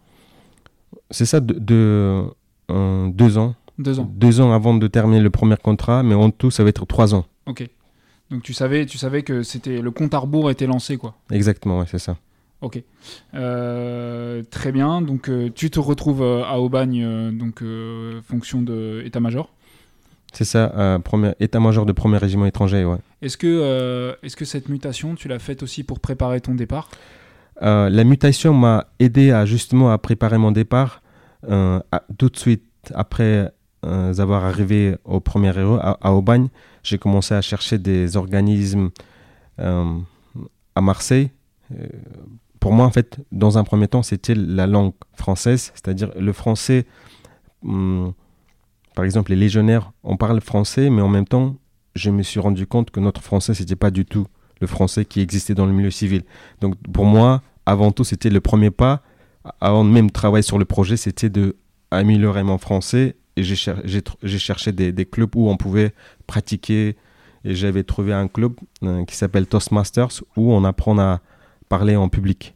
C'est 1.11 1.25
ça, 1.25 1.39
de, 1.39 1.53
de 1.53 3.09
deux 3.09 3.37
ans. 3.37 3.55
Deux 3.77 3.99
ans. 3.99 4.09
Deux 4.15 4.41
ans 4.41 4.51
avant 4.53 4.73
de 4.73 4.87
terminer 4.87 5.21
le 5.21 5.29
premier 5.29 5.57
contrat, 5.57 6.03
mais 6.03 6.15
en 6.15 6.31
tout, 6.31 6.51
ça 6.51 6.63
va 6.63 6.69
être 6.69 6.85
trois 6.85 7.13
ans. 7.13 7.25
Ok. 7.45 7.67
Donc 8.31 8.41
tu 8.41 8.53
savais, 8.53 8.85
tu 8.85 8.97
savais 8.97 9.21
que 9.21 9.43
c'était 9.43 9.81
le 9.81 9.91
compte 9.91 10.13
à 10.13 10.17
rebours 10.17 10.49
était 10.49 10.65
lancé, 10.65 10.97
quoi. 10.97 11.15
Exactement, 11.31 11.79
ouais, 11.79 11.85
c'est 11.87 11.99
ça. 11.99 12.17
Ok. 12.61 12.81
Euh, 13.33 14.41
très 14.49 14.71
bien. 14.71 15.01
Donc 15.01 15.29
euh, 15.29 15.49
tu 15.53 15.69
te 15.69 15.79
retrouves 15.79 16.23
euh, 16.23 16.43
à 16.43 16.59
Aubagne, 16.59 17.37
donc 17.37 17.63
fonction 18.27 18.61
de 18.61 19.03
état-major. 19.05 19.49
C'est 20.33 20.45
ça, 20.45 20.99
premier 21.03 21.31
état-major 21.39 21.85
de 21.85 21.93
premier 21.93 22.17
régiment 22.17 22.45
étranger, 22.45 22.83
ouais. 22.83 22.97
Est-ce 23.21 23.37
que, 23.37 24.17
est-ce 24.21 24.35
que 24.35 24.43
cette 24.43 24.67
mutation, 24.67 25.15
tu 25.15 25.29
l'as 25.29 25.39
faite 25.39 25.63
aussi 25.63 25.83
pour 25.83 26.01
préparer 26.01 26.41
ton 26.41 26.55
départ? 26.55 26.89
La 27.61 28.03
mutation 28.03 28.53
m'a 28.53 28.87
aidé 28.99 29.31
à 29.31 29.45
justement 29.45 29.91
à 29.91 29.97
préparer 29.97 30.37
mon 30.37 30.51
départ 30.51 31.01
tout 31.41 32.29
de 32.29 32.37
suite 32.37 32.65
après 32.93 33.49
avoir 33.83 34.45
arrivé 34.45 34.95
au 35.03 35.19
premier 35.19 35.57
héros, 35.57 35.77
à, 35.79 36.13
Aubagne, 36.13 36.47
j'ai 36.83 36.97
commencé 36.97 37.33
à 37.33 37.41
chercher 37.41 37.77
des 37.77 38.17
organismes 38.17 38.89
euh, 39.59 39.99
à 40.75 40.81
Marseille. 40.81 41.31
Euh, 41.71 41.87
pour 42.59 42.73
moi, 42.73 42.85
en 42.85 42.89
fait, 42.89 43.19
dans 43.31 43.57
un 43.57 43.63
premier 43.63 43.87
temps, 43.87 44.03
c'était 44.03 44.35
la 44.35 44.67
langue 44.67 44.93
française, 45.13 45.71
c'est-à-dire 45.75 46.11
le 46.19 46.33
français. 46.33 46.85
Hum, 47.63 48.13
par 48.95 49.05
exemple, 49.05 49.31
les 49.31 49.37
légionnaires, 49.37 49.91
on 50.03 50.17
parle 50.17 50.41
français, 50.41 50.89
mais 50.89 51.01
en 51.01 51.09
même 51.09 51.27
temps, 51.27 51.57
je 51.95 52.09
me 52.09 52.23
suis 52.23 52.39
rendu 52.39 52.65
compte 52.65 52.91
que 52.91 52.99
notre 52.99 53.21
français, 53.21 53.53
c'était 53.53 53.75
pas 53.75 53.91
du 53.91 54.05
tout 54.05 54.27
le 54.61 54.67
français 54.67 55.05
qui 55.05 55.21
existait 55.21 55.53
dans 55.53 55.65
le 55.65 55.73
milieu 55.73 55.91
civil. 55.91 56.23
Donc, 56.61 56.75
pour 56.91 57.05
moi, 57.05 57.41
avant 57.65 57.91
tout, 57.91 58.03
c'était 58.03 58.29
le 58.29 58.41
premier 58.41 58.71
pas. 58.71 59.01
Avant 59.61 59.83
de 59.85 59.89
même 59.89 60.11
travailler 60.11 60.43
sur 60.43 60.57
le 60.57 60.65
projet, 60.65 60.97
c'était 60.97 61.29
de 61.29 61.57
améliorer 61.91 62.43
mon 62.43 62.57
français 62.57 63.15
et 63.35 63.43
j'ai 63.43 64.39
cherché 64.39 64.71
des, 64.71 65.05
clubs 65.05 65.35
où 65.35 65.49
on 65.49 65.57
pouvait 65.57 65.93
pratiquer. 66.27 66.95
Et 67.47 67.53
j'avais 67.53 67.83
trouvé 67.83 68.11
un 68.11 68.27
club 68.27 68.53
euh, 68.81 69.05
qui 69.05 69.15
s'appelle 69.15 69.45
Toastmasters 69.45 70.23
où 70.35 70.51
on 70.51 70.63
apprend 70.63 70.97
à 70.97 71.21
parler 71.69 71.95
en 71.95 72.09
public. 72.09 72.55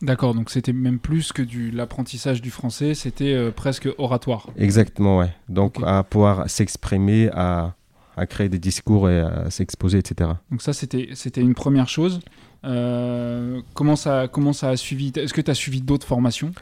D'accord, 0.00 0.34
donc 0.34 0.50
c'était 0.50 0.72
même 0.72 0.98
plus 0.98 1.32
que 1.32 1.42
du 1.42 1.70
l'apprentissage 1.70 2.40
du 2.40 2.50
français, 2.50 2.94
c'était 2.94 3.34
euh, 3.34 3.50
presque 3.50 3.88
oratoire. 3.98 4.48
Exactement, 4.56 5.18
ouais. 5.18 5.32
Donc 5.48 5.76
à 5.84 6.02
pouvoir 6.02 6.48
s'exprimer, 6.48 7.28
à, 7.32 7.74
à, 8.16 8.26
créer 8.26 8.48
des 8.48 8.58
discours 8.58 9.10
et 9.10 9.20
à 9.20 9.50
s'exposer, 9.50 9.98
etc. 9.98 10.30
Donc 10.50 10.62
ça, 10.62 10.72
c'était 10.72 11.40
une 11.40 11.54
première 11.54 11.88
chose. 11.88 12.20
Euh, 12.64 13.60
comment, 13.74 13.96
ça, 13.96 14.28
comment 14.30 14.52
ça 14.52 14.70
a 14.70 14.76
suivi? 14.76 15.12
Est-ce 15.14 15.32
que 15.32 15.40
tu 15.40 15.50
as 15.50 15.54
suivi 15.54 15.80
d'autres 15.80 16.06
formations? 16.06 16.52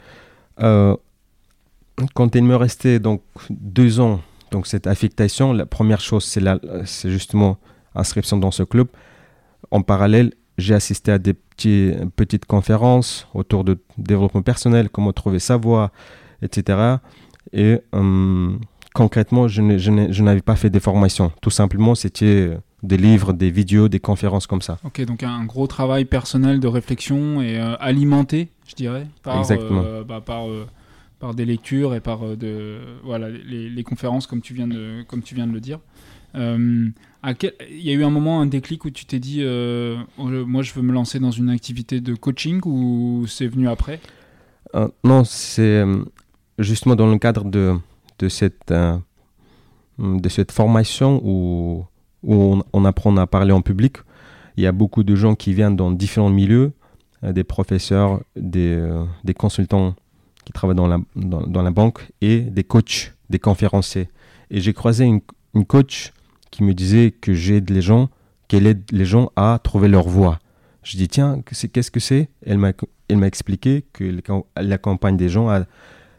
Quand 2.13 2.35
il 2.35 2.43
me 2.43 2.55
restait 2.55 2.99
donc 2.99 3.21
deux 3.49 3.99
ans, 3.99 4.21
donc 4.51 4.67
cette 4.67 4.87
affectation, 4.87 5.53
la 5.53 5.65
première 5.65 6.01
chose, 6.01 6.23
c'est, 6.23 6.43
c'est 6.85 7.11
justement 7.11 7.57
inscription 7.95 8.37
dans 8.37 8.51
ce 8.51 8.63
club. 8.63 8.87
En 9.71 9.81
parallèle, 9.81 10.33
j'ai 10.57 10.73
assisté 10.73 11.11
à 11.11 11.17
des 11.17 11.33
petits, 11.33 11.93
petites 12.15 12.45
conférences 12.45 13.27
autour 13.33 13.63
de 13.63 13.77
développement 13.97 14.41
personnel, 14.41 14.89
comment 14.89 15.13
trouver 15.13 15.39
sa 15.39 15.57
voie, 15.57 15.91
etc. 16.41 16.97
Et 17.53 17.79
hum, 17.91 18.59
concrètement, 18.93 19.47
je, 19.47 19.61
n'avais 20.21 20.41
pas 20.41 20.55
fait 20.55 20.69
des 20.69 20.79
formations. 20.79 21.31
Tout 21.41 21.49
simplement, 21.49 21.95
c'était 21.95 22.57
des 22.81 22.97
livres, 22.97 23.33
des 23.33 23.51
vidéos, 23.51 23.89
des 23.89 23.99
conférences 23.99 24.47
comme 24.47 24.61
ça. 24.61 24.79
Ok, 24.83 25.03
donc 25.05 25.23
un 25.23 25.43
gros 25.45 25.67
travail 25.67 26.05
personnel 26.05 26.59
de 26.59 26.67
réflexion 26.67 27.41
et 27.41 27.59
euh, 27.59 27.75
alimenté, 27.79 28.49
je 28.67 28.75
dirais, 28.75 29.07
par, 29.23 29.39
Exactement. 29.39 29.83
Euh, 29.83 30.03
bah, 30.03 30.21
par 30.21 30.47
euh, 30.47 30.65
par 31.19 31.33
des 31.33 31.45
lectures 31.45 31.95
et 31.95 31.99
par 31.99 32.23
euh, 32.23 32.35
de, 32.35 32.79
voilà, 33.03 33.29
les, 33.29 33.83
conférences, 33.83 34.27
comme 34.27 34.41
tu 34.41 34.53
viens 34.53 34.67
de, 34.67 35.03
comme 35.07 35.21
tu 35.21 35.35
viens 35.35 35.47
de 35.47 35.53
le 35.53 35.59
dire. 35.59 35.79
Euh, 36.35 36.89
il 37.69 37.81
y 37.81 37.89
a 37.89 37.93
eu 37.93 38.03
un 38.03 38.09
moment, 38.09 38.41
un 38.41 38.45
déclic 38.45 38.85
où 38.85 38.89
tu 38.89 39.05
t'es 39.05 39.19
dit, 39.19 39.39
euh, 39.41 39.97
oh, 40.17 40.27
moi 40.27 40.61
je 40.61 40.73
veux 40.73 40.81
me 40.81 40.91
lancer 40.91 41.19
dans 41.19 41.31
une 41.31 41.49
activité 41.49 42.01
de 42.01 42.13
coaching 42.13 42.61
ou 42.65 43.25
c'est 43.27 43.47
venu 43.47 43.67
après? 43.67 43.99
Non, 45.05 45.23
c'est 45.23 45.85
justement 46.59 46.97
dans 46.97 47.09
le 47.09 47.17
cadre 47.17 47.45
de, 47.45 47.75
de, 48.19 48.27
cette, 48.27 48.73
de 49.97 50.29
cette 50.29 50.51
formation 50.51 51.21
où, 51.23 51.85
où 52.23 52.61
on, 52.73 52.85
apprend 52.85 53.15
à 53.15 53.25
parler 53.25 53.53
en 53.53 53.61
public. 53.61 53.97
Il 54.57 54.63
y 54.63 54.67
a 54.67 54.73
beaucoup 54.73 55.03
de 55.03 55.15
gens 55.15 55.33
qui 55.35 55.53
viennent 55.53 55.77
dans 55.77 55.91
différents 55.91 56.29
milieux, 56.29 56.73
des 57.23 57.45
professeurs, 57.45 58.21
des, 58.35 58.77
des 59.23 59.33
consultants 59.33 59.95
qui 60.45 60.53
travaillent 60.53 60.75
dans 60.75 60.87
la, 60.87 60.99
dans, 61.15 61.61
la 61.61 61.71
banque 61.71 62.07
et 62.21 62.39
des 62.39 62.63
coachs, 62.63 63.13
des 63.29 63.39
conférenciers. 63.39 64.09
Et 64.51 64.61
j'ai 64.61 64.73
croisé 64.73 65.05
une, 65.05 65.21
une, 65.55 65.65
coach 65.65 66.13
qui 66.51 66.63
me 66.63 66.73
disait 66.73 67.11
que 67.11 67.33
j'aide 67.33 67.69
les 67.71 67.81
gens, 67.81 68.09
qu'elle 68.47 68.67
aide 68.67 68.83
les 68.91 69.05
gens 69.05 69.31
à 69.35 69.59
trouver 69.61 69.87
leur 69.87 70.07
voie. 70.07 70.39
Je 70.83 70.97
dis, 70.97 71.07
tiens, 71.07 71.41
qu'est-ce 71.43 71.91
que 71.91 71.99
c'est? 71.99 72.29
Elle 72.45 72.59
m'a 72.59 73.27
expliqué 73.27 73.83
qu'elle 73.91 74.21
accompagne 74.71 75.17
des 75.17 75.29
gens 75.29 75.49
à 75.49 75.65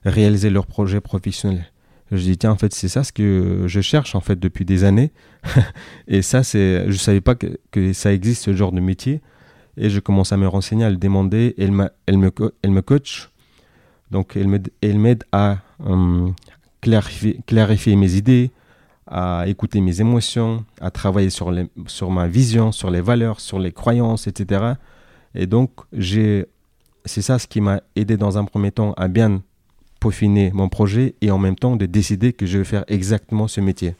réaliser 0.04 0.50
leurs 0.50 0.66
projets 0.66 1.00
professionnels. 1.00 1.70
Je 2.12 2.18
dis, 2.18 2.38
tiens, 2.38 2.52
en 2.52 2.56
fait, 2.56 2.72
c'est 2.72 2.88
ça 2.88 3.02
ce 3.02 3.12
que 3.12 3.64
je 3.66 3.80
cherche, 3.80 4.14
en 4.14 4.20
fait, 4.20 4.38
depuis 4.38 4.64
des 4.64 4.84
années. 4.84 5.12
et 6.08 6.22
ça, 6.22 6.42
c'est, 6.42 6.90
je 6.90 6.96
savais 6.96 7.20
pas 7.20 7.34
que, 7.34 7.92
ça 7.92 8.12
existe, 8.12 8.44
ce 8.44 8.54
genre 8.54 8.72
de 8.72 8.80
métier. 8.80 9.22
Et 9.76 9.90
je 9.90 10.00
commence 10.00 10.32
à 10.32 10.36
me 10.36 10.46
renseigner, 10.46 10.84
à 10.84 10.90
le 10.90 10.96
demander. 10.96 11.54
Elle, 11.58 11.72
elle, 12.06 12.18
me, 12.18 12.32
elle 12.62 12.70
me 12.70 12.82
coach. 12.82 13.30
Donc, 14.10 14.36
elle 14.36 14.98
m'aide, 14.98 15.24
à 15.32 15.58
euh, 15.86 16.28
clarifier, 16.80 17.40
clarifier 17.46 17.96
mes 17.96 18.14
idées, 18.14 18.50
à 19.06 19.44
écouter 19.46 19.80
mes 19.80 20.00
émotions, 20.00 20.64
à 20.80 20.90
travailler 20.90 21.30
sur, 21.30 21.50
les, 21.50 21.68
sur 21.86 22.10
ma 22.10 22.26
vision, 22.26 22.72
sur 22.72 22.90
les 22.90 23.00
valeurs, 23.00 23.40
sur 23.40 23.58
les 23.58 23.72
croyances, 23.72 24.26
etc. 24.26 24.74
Et 25.34 25.46
donc, 25.46 25.70
j'ai, 25.92 26.46
c'est 27.04 27.22
ça 27.22 27.38
ce 27.38 27.46
qui 27.46 27.60
m'a 27.60 27.80
aidé 27.94 28.16
dans 28.16 28.38
un 28.38 28.44
premier 28.44 28.72
temps 28.72 28.92
à 28.94 29.08
bien 29.08 29.42
peaufiner 30.00 30.50
mon 30.52 30.68
projet 30.68 31.14
et 31.20 31.30
en 31.30 31.38
même 31.38 31.56
temps 31.56 31.76
de 31.76 31.86
décider 31.86 32.32
que 32.32 32.46
je 32.46 32.58
vais 32.58 32.64
faire 32.64 32.84
exactement 32.88 33.48
ce 33.48 33.60
métier. 33.60 33.94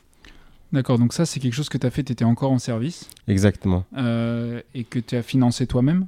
D'accord, 0.73 0.99
donc 0.99 1.13
ça, 1.13 1.25
c'est 1.25 1.41
quelque 1.41 1.55
chose 1.55 1.69
que 1.69 1.79
tu 1.79 1.87
as 1.87 1.91
fait, 1.91 2.03
tu 2.03 2.13
étais 2.13 2.25
encore 2.25 2.51
en 2.51 2.59
service? 2.59 3.09
Exactement. 3.29 3.85
euh, 3.97 4.61
et 4.75 4.85
que 4.85 4.99
tu 4.99 5.17
as 5.17 5.23
financé 5.23 5.67
toi-même? 5.67 6.07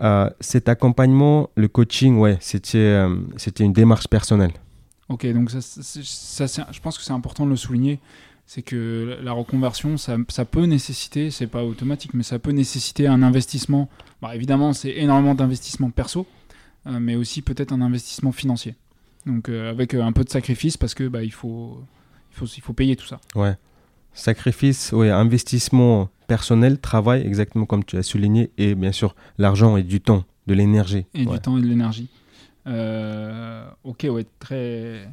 Euh, 0.00 0.30
cet 0.40 0.68
accompagnement, 0.68 1.50
le 1.54 1.68
coaching, 1.68 2.16
ouais, 2.18 2.38
c'était, 2.40 2.78
euh, 2.78 3.16
c'était 3.36 3.64
une 3.64 3.72
démarche 3.72 4.08
personnelle. 4.08 4.52
Ok, 5.08 5.26
donc 5.32 5.50
ça, 5.50 5.60
je 5.60 6.80
pense 6.80 6.96
que 6.96 7.04
c'est 7.04 7.12
important 7.12 7.44
de 7.44 7.50
le 7.50 7.56
souligner. 7.56 8.00
C'est 8.46 8.62
que 8.62 9.18
la 9.22 9.32
reconversion, 9.32 9.96
ça, 9.96 10.16
ça 10.28 10.44
peut 10.44 10.64
nécessiter, 10.64 11.30
c'est 11.30 11.46
pas 11.46 11.64
automatique, 11.64 12.12
mais 12.14 12.22
ça 12.22 12.38
peut 12.38 12.50
nécessiter 12.50 13.06
un 13.06 13.22
investissement. 13.22 13.88
Bah, 14.20 14.34
évidemment, 14.34 14.72
c'est 14.72 14.90
énormément 14.90 15.34
d'investissement 15.34 15.90
perso, 15.90 16.26
euh, 16.86 16.98
mais 16.98 17.14
aussi 17.14 17.42
peut-être 17.42 17.72
un 17.72 17.80
investissement 17.80 18.32
financier. 18.32 18.74
Donc 19.26 19.48
avec 19.48 19.94
un 19.94 20.10
peu 20.10 20.24
de 20.24 20.30
sacrifice 20.30 20.76
parce 20.76 20.94
que 20.94 21.06
bah, 21.06 21.22
il, 21.22 21.30
faut, 21.30 21.78
il, 22.32 22.36
faut, 22.36 22.46
il 22.46 22.60
faut 22.60 22.72
payer 22.72 22.96
tout 22.96 23.06
ça. 23.06 23.20
Ouais. 23.36 23.54
Sacrifice, 24.14 24.92
ouais, 24.92 25.10
investissement 25.10 26.08
personnel, 26.26 26.78
travail, 26.80 27.22
exactement 27.26 27.66
comme 27.66 27.84
tu 27.84 27.96
as 27.96 28.02
souligné, 28.02 28.50
et 28.58 28.74
bien 28.74 28.92
sûr 28.92 29.14
l'argent 29.38 29.76
et 29.76 29.82
du 29.82 30.00
temps, 30.00 30.24
de 30.46 30.54
l'énergie. 30.54 31.06
Et 31.14 31.26
Ouais. 31.26 31.34
du 31.34 31.40
temps 31.40 31.58
et 31.58 31.60
de 31.62 31.66
l'énergie. 31.66 32.08
Euh, 32.66 33.66
ok, 33.84 34.06
ouais, 34.10 34.26
très, 34.38 35.08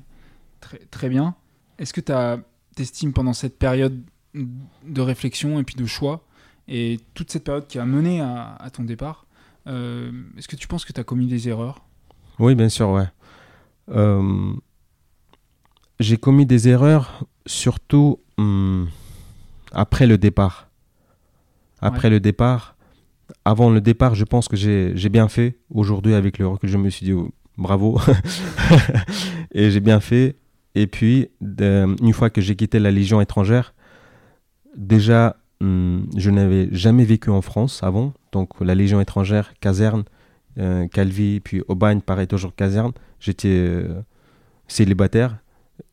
très, 0.60 0.80
très 0.92 1.10
bien. 1.10 1.36
Est-ce 1.78 1.94
que 1.94 2.02
tu 2.02 2.82
estimes 2.82 3.14
pendant 3.14 3.34
cette 3.34 3.58
période 3.58 4.02
de 4.34 5.02
réflexion 5.02 5.60
et 5.60 5.64
puis 5.64 5.76
de 5.76 5.86
choix, 5.86 6.24
et 6.68 7.00
toute 7.16 7.32
cette 7.32 7.44
période 7.44 7.68
qui 7.68 7.80
a 7.80 7.86
mené 7.86 8.22
à, 8.22 8.56
à 8.60 8.70
ton 8.70 8.84
départ, 8.84 9.26
euh, 9.68 10.12
est-ce 10.38 10.48
que 10.48 10.56
tu 10.56 10.68
penses 10.68 10.86
que 10.86 10.94
tu 10.94 11.00
as 11.00 11.04
commis 11.04 11.26
des 11.28 11.50
erreurs? 11.50 11.82
Oui, 12.38 12.54
bien 12.56 12.70
sûr, 12.70 12.90
ouais. 12.92 13.08
Euh, 13.90 14.54
j'ai 16.00 16.18
commis 16.18 16.46
des 16.46 16.68
erreurs, 16.70 17.26
surtout 17.46 18.20
hum, 18.40 18.88
après 19.72 20.08
le 20.08 20.18
départ. 20.18 20.70
Après 21.82 22.10
le 22.10 22.20
départ, 22.20 22.76
avant 23.46 23.70
le 23.70 23.80
départ, 23.82 24.16
je 24.16 24.26
pense 24.26 24.48
que 24.48 24.56
j'ai 24.58 25.10
bien 25.10 25.28
fait. 25.28 25.58
Aujourd'hui, 25.70 26.14
avec 26.14 26.38
le 26.40 26.48
recul, 26.48 26.70
je 26.70 26.78
me 26.78 26.90
suis 26.90 27.06
dit 27.06 27.14
oh, 27.14 27.30
bravo. 27.58 28.00
Et 29.54 29.72
j'ai 29.72 29.80
bien 29.80 30.00
fait. 30.00 30.36
Et 30.76 30.88
puis, 30.88 31.30
de- 31.42 31.96
une 32.02 32.14
fois 32.14 32.30
que 32.30 32.42
j'ai 32.42 32.56
quitté 32.56 32.80
la 32.80 32.92
Légion 32.92 33.22
étrangère, 33.22 33.74
déjà, 34.76 35.38
hum, 35.62 36.08
je 36.18 36.30
n'avais 36.32 36.68
jamais 36.72 37.06
vécu 37.06 37.30
en 37.30 37.42
France 37.42 37.82
avant. 37.84 38.14
Donc, 38.32 38.50
la 38.62 38.76
Légion 38.76 39.00
étrangère, 39.02 39.54
caserne, 39.60 40.04
euh, 40.58 40.88
Calvi, 40.88 41.40
puis 41.40 41.62
Aubagne, 41.68 42.02
pareil, 42.02 42.28
toujours 42.28 42.56
caserne. 42.56 42.92
J'étais 43.20 43.48
euh, 43.50 44.02
célibataire. 44.68 45.38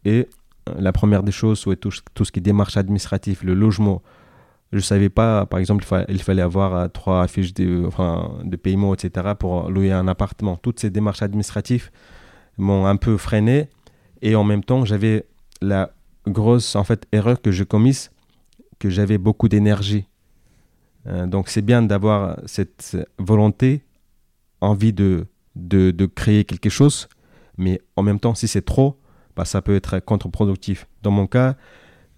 Et 0.05 0.29
la 0.79 0.93
première 0.93 1.23
des 1.23 1.33
choses, 1.33 1.67
ouais, 1.67 1.77
tout, 1.77 1.93
tout 2.15 2.25
ce 2.25 2.33
qui 2.33 2.41
est 2.41 2.43
démarche 2.43 2.77
administrative, 2.77 3.41
le 3.45 3.55
logement, 3.55 4.03
je 4.73 4.79
ne 4.79 4.83
savais 4.83 5.09
pas, 5.09 5.47
par 5.47 5.61
exemple, 5.61 5.85
il 6.09 6.23
fallait 6.23 6.43
avoir 6.43 6.75
euh, 6.75 6.89
trois 6.89 7.27
fiches 7.29 7.55
de, 7.55 7.85
enfin, 7.87 8.39
de 8.45 8.57
paiement, 8.57 8.95
etc., 8.95 9.35
pour 9.39 9.71
louer 9.71 9.93
un 9.93 10.09
appartement. 10.09 10.57
Toutes 10.57 10.81
ces 10.81 10.91
démarches 10.91 11.23
administratives 11.23 11.91
m'ont 12.59 12.87
un 12.87 12.97
peu 12.97 13.17
freiné. 13.17 13.69
Et 14.23 14.35
en 14.35 14.45
même 14.45 14.65
temps, 14.65 14.85
j'avais 14.85 15.27
la 15.61 15.93
grosse 16.27 16.75
en 16.75 16.85
fait, 16.85 17.07
erreur 17.13 17.41
que 17.41 17.53
je 17.53 17.63
commise, 17.63 18.11
que 18.79 18.91
j'avais 18.91 19.19
beaucoup 19.19 19.49
d'énergie. 19.49 20.07
Euh, 21.07 21.27
donc 21.27 21.49
c'est 21.49 21.63
bien 21.63 21.83
d'avoir 21.83 22.41
cette 22.47 22.97
volonté, 23.19 23.85
envie 24.61 24.93
de, 24.93 25.27
de, 25.55 25.93
de 25.93 26.07
créer 26.07 26.45
quelque 26.45 26.71
chose, 26.71 27.09
mais 27.57 27.81
en 27.95 28.03
même 28.03 28.19
temps, 28.19 28.35
si 28.35 28.49
c'est 28.49 28.63
trop, 28.63 28.99
bah, 29.37 29.45
ça 29.45 29.63
peut 29.63 29.77
être 29.77 29.99
contre-productif. 30.01 30.87
Dans 31.03 31.11
mon 31.11 31.27
cas, 31.27 31.57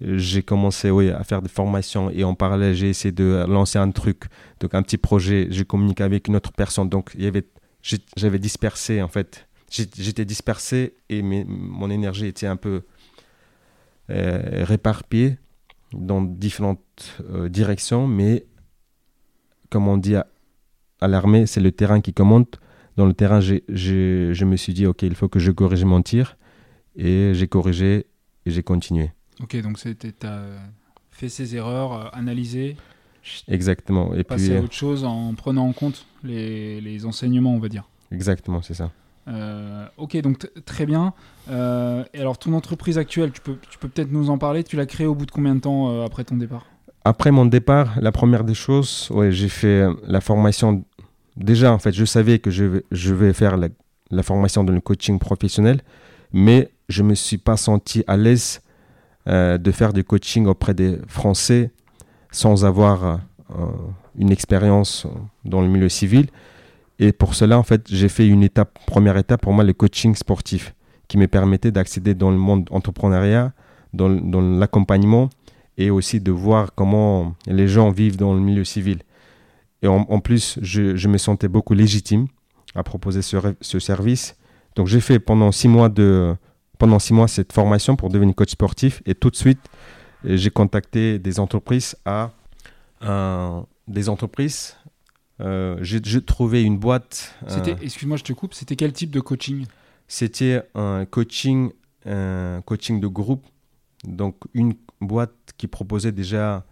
j'ai 0.00 0.42
commencé 0.42 0.90
oui, 0.90 1.10
à 1.10 1.24
faire 1.24 1.42
des 1.42 1.48
formations 1.48 2.10
et 2.10 2.22
en 2.24 2.34
parallèle, 2.34 2.74
j'ai 2.74 2.88
essayé 2.88 3.10
de 3.12 3.44
lancer 3.48 3.78
un 3.78 3.90
truc, 3.90 4.24
donc 4.60 4.74
un 4.74 4.82
petit 4.82 4.98
projet. 4.98 5.48
J'ai 5.50 5.64
communiqué 5.64 6.04
avec 6.04 6.28
une 6.28 6.36
autre 6.36 6.52
personne, 6.52 6.88
donc 6.88 7.16
j'avais 8.16 8.38
dispersé 8.38 9.02
en 9.02 9.08
fait. 9.08 9.48
J'étais 9.70 10.24
dispersé 10.24 10.94
et 11.10 11.20
mes- 11.22 11.44
mon 11.44 11.90
énergie 11.90 12.26
était 12.26 12.46
un 12.46 12.56
peu 12.56 12.82
euh, 14.10 14.64
réparpillée 14.64 15.36
dans 15.92 16.22
différentes 16.22 16.80
euh, 17.30 17.48
directions, 17.48 18.06
mais 18.06 18.46
comme 19.70 19.88
on 19.88 19.98
dit 19.98 20.16
à, 20.16 20.26
l'armée, 21.06 21.46
c'est 21.46 21.60
le 21.60 21.72
terrain 21.72 22.00
qui 22.00 22.14
commande. 22.14 22.46
Dans 22.96 23.06
le 23.06 23.12
terrain, 23.12 23.40
j'ai- 23.40 23.64
je 23.68 24.44
me 24.44 24.56
suis 24.56 24.72
dit, 24.72 24.86
ok, 24.86 25.02
il 25.02 25.14
faut 25.14 25.28
que 25.28 25.38
je 25.38 25.50
corrige 25.50 25.84
mon 25.84 26.02
tir. 26.02 26.36
Et 26.98 27.32
j'ai 27.34 27.48
corrigé 27.48 28.06
et 28.44 28.50
j'ai 28.50 28.62
continué. 28.62 29.12
Ok, 29.42 29.56
donc 29.62 29.78
tu 29.78 30.26
as 30.26 30.42
fait 31.10 31.28
ces 31.28 31.56
erreurs, 31.56 31.92
euh, 31.92 32.08
analysé, 32.12 32.76
Exactement. 33.46 34.14
Et 34.14 34.24
passé 34.24 34.48
puis, 34.48 34.56
à 34.56 34.60
euh, 34.60 34.64
autre 34.64 34.74
chose 34.74 35.04
en 35.04 35.34
prenant 35.34 35.66
en 35.66 35.72
compte 35.72 36.06
les, 36.24 36.80
les 36.80 37.06
enseignements, 37.06 37.54
on 37.54 37.58
va 37.58 37.68
dire. 37.68 37.88
exactement, 38.10 38.62
c'est 38.62 38.74
ça. 38.74 38.90
Euh, 39.28 39.86
ok, 39.98 40.16
donc 40.22 40.48
très 40.64 40.86
bien. 40.86 41.12
Euh, 41.50 42.04
et 42.14 42.20
alors, 42.20 42.38
ton 42.38 42.54
entreprise 42.54 42.96
actuelle, 42.96 43.30
tu 43.30 43.40
peux, 43.40 43.56
tu 43.70 43.78
peux 43.78 43.88
peut-être 43.88 44.10
nous 44.10 44.30
en 44.30 44.38
parler. 44.38 44.64
Tu 44.64 44.76
l'as 44.76 44.86
créée 44.86 45.06
au 45.06 45.14
bout 45.14 45.26
de 45.26 45.30
combien 45.30 45.54
de 45.54 45.60
temps 45.60 45.90
euh, 45.90 46.04
après 46.04 46.24
ton 46.24 46.36
départ? 46.36 46.66
Après 47.04 47.30
mon 47.30 47.46
départ, 47.46 48.00
la 48.00 48.12
première 48.12 48.44
des 48.44 48.54
choses, 48.54 49.08
ouais, 49.10 49.30
j'ai 49.30 49.48
fait 49.48 49.82
euh, 49.82 49.94
la 50.06 50.20
formation. 50.20 50.84
Déjà, 51.36 51.72
en 51.72 51.78
fait, 51.78 51.92
je 51.92 52.04
savais 52.04 52.38
que 52.38 52.50
je 52.50 52.64
vais, 52.64 52.84
je 52.90 53.14
vais 53.14 53.32
faire 53.32 53.56
la, 53.56 53.68
la 54.10 54.22
formation 54.22 54.64
dans 54.64 54.72
le 54.72 54.80
coaching 54.80 55.18
professionnel, 55.18 55.82
mais 56.32 56.70
je 56.88 57.02
ne 57.02 57.08
me 57.08 57.14
suis 57.14 57.38
pas 57.38 57.56
senti 57.56 58.02
à 58.06 58.16
l'aise 58.16 58.60
euh, 59.28 59.58
de 59.58 59.70
faire 59.72 59.92
du 59.92 60.04
coaching 60.04 60.46
auprès 60.46 60.74
des 60.74 60.98
Français 61.06 61.70
sans 62.30 62.64
avoir 62.64 63.04
euh, 63.04 63.16
une 64.16 64.30
expérience 64.30 65.06
dans 65.44 65.60
le 65.60 65.68
milieu 65.68 65.88
civil. 65.88 66.28
Et 66.98 67.12
pour 67.12 67.34
cela, 67.34 67.58
en 67.58 67.62
fait, 67.62 67.86
j'ai 67.88 68.08
fait 68.08 68.26
une 68.26 68.42
étape, 68.42 68.78
première 68.86 69.16
étape 69.16 69.42
pour 69.42 69.52
moi, 69.52 69.64
le 69.64 69.72
coaching 69.72 70.14
sportif, 70.14 70.74
qui 71.06 71.16
me 71.16 71.26
permettait 71.28 71.70
d'accéder 71.70 72.14
dans 72.14 72.30
le 72.30 72.36
monde 72.36 72.68
entrepreneuriat, 72.70 73.52
dans, 73.94 74.08
l'accompagnement 74.08 75.30
et 75.78 75.90
aussi 75.90 76.20
de 76.20 76.32
voir 76.32 76.74
comment 76.74 77.34
les 77.46 77.68
gens 77.68 77.90
vivent 77.90 78.16
dans 78.16 78.34
le 78.34 78.40
milieu 78.40 78.64
civil. 78.64 78.98
Et 79.82 79.86
en, 79.86 80.20
plus, 80.20 80.58
je, 80.60 81.08
me 81.08 81.18
sentais 81.18 81.46
beaucoup 81.48 81.72
légitime 81.72 82.26
à 82.74 82.82
proposer 82.82 83.22
ce 83.22 83.78
service. 83.78 84.36
Donc 84.74 84.88
j'ai 84.88 85.00
fait 85.00 85.20
pendant 85.20 85.52
six 85.52 85.68
mois 85.68 85.88
de 85.88 86.34
pendant 86.78 86.98
six 86.98 87.12
mois 87.12 87.28
cette 87.28 87.52
formation 87.52 87.96
pour 87.96 88.08
devenir 88.08 88.34
coach 88.34 88.50
sportif 88.50 89.02
et 89.06 89.14
tout 89.14 89.30
de 89.30 89.36
suite 89.36 89.60
euh, 90.24 90.36
j'ai 90.36 90.50
contacté 90.50 91.18
des 91.18 91.38
entreprises 91.40 91.96
à 92.04 92.30
euh, 93.02 93.60
des 93.86 94.08
entreprises. 94.08 94.76
Euh, 95.40 95.78
j'ai 95.82 96.00
trouvé 96.24 96.62
une 96.64 96.78
boîte. 96.78 97.34
euh, 97.48 97.76
excuse-moi, 97.80 98.16
je 98.16 98.24
te 98.24 98.32
coupe. 98.32 98.54
C'était 98.54 98.74
quel 98.76 98.92
type 98.92 99.10
de 99.10 99.20
coaching? 99.20 99.66
C'était 100.08 100.62
un 100.74 101.04
coaching, 101.04 101.70
un 102.06 102.60
coaching 102.64 103.00
de 103.00 103.06
groupe. 103.06 103.46
Donc, 104.04 104.36
une 104.54 104.74
boîte 105.00 105.34
qui 105.56 105.68
proposait 105.68 106.12
déjà 106.12 106.64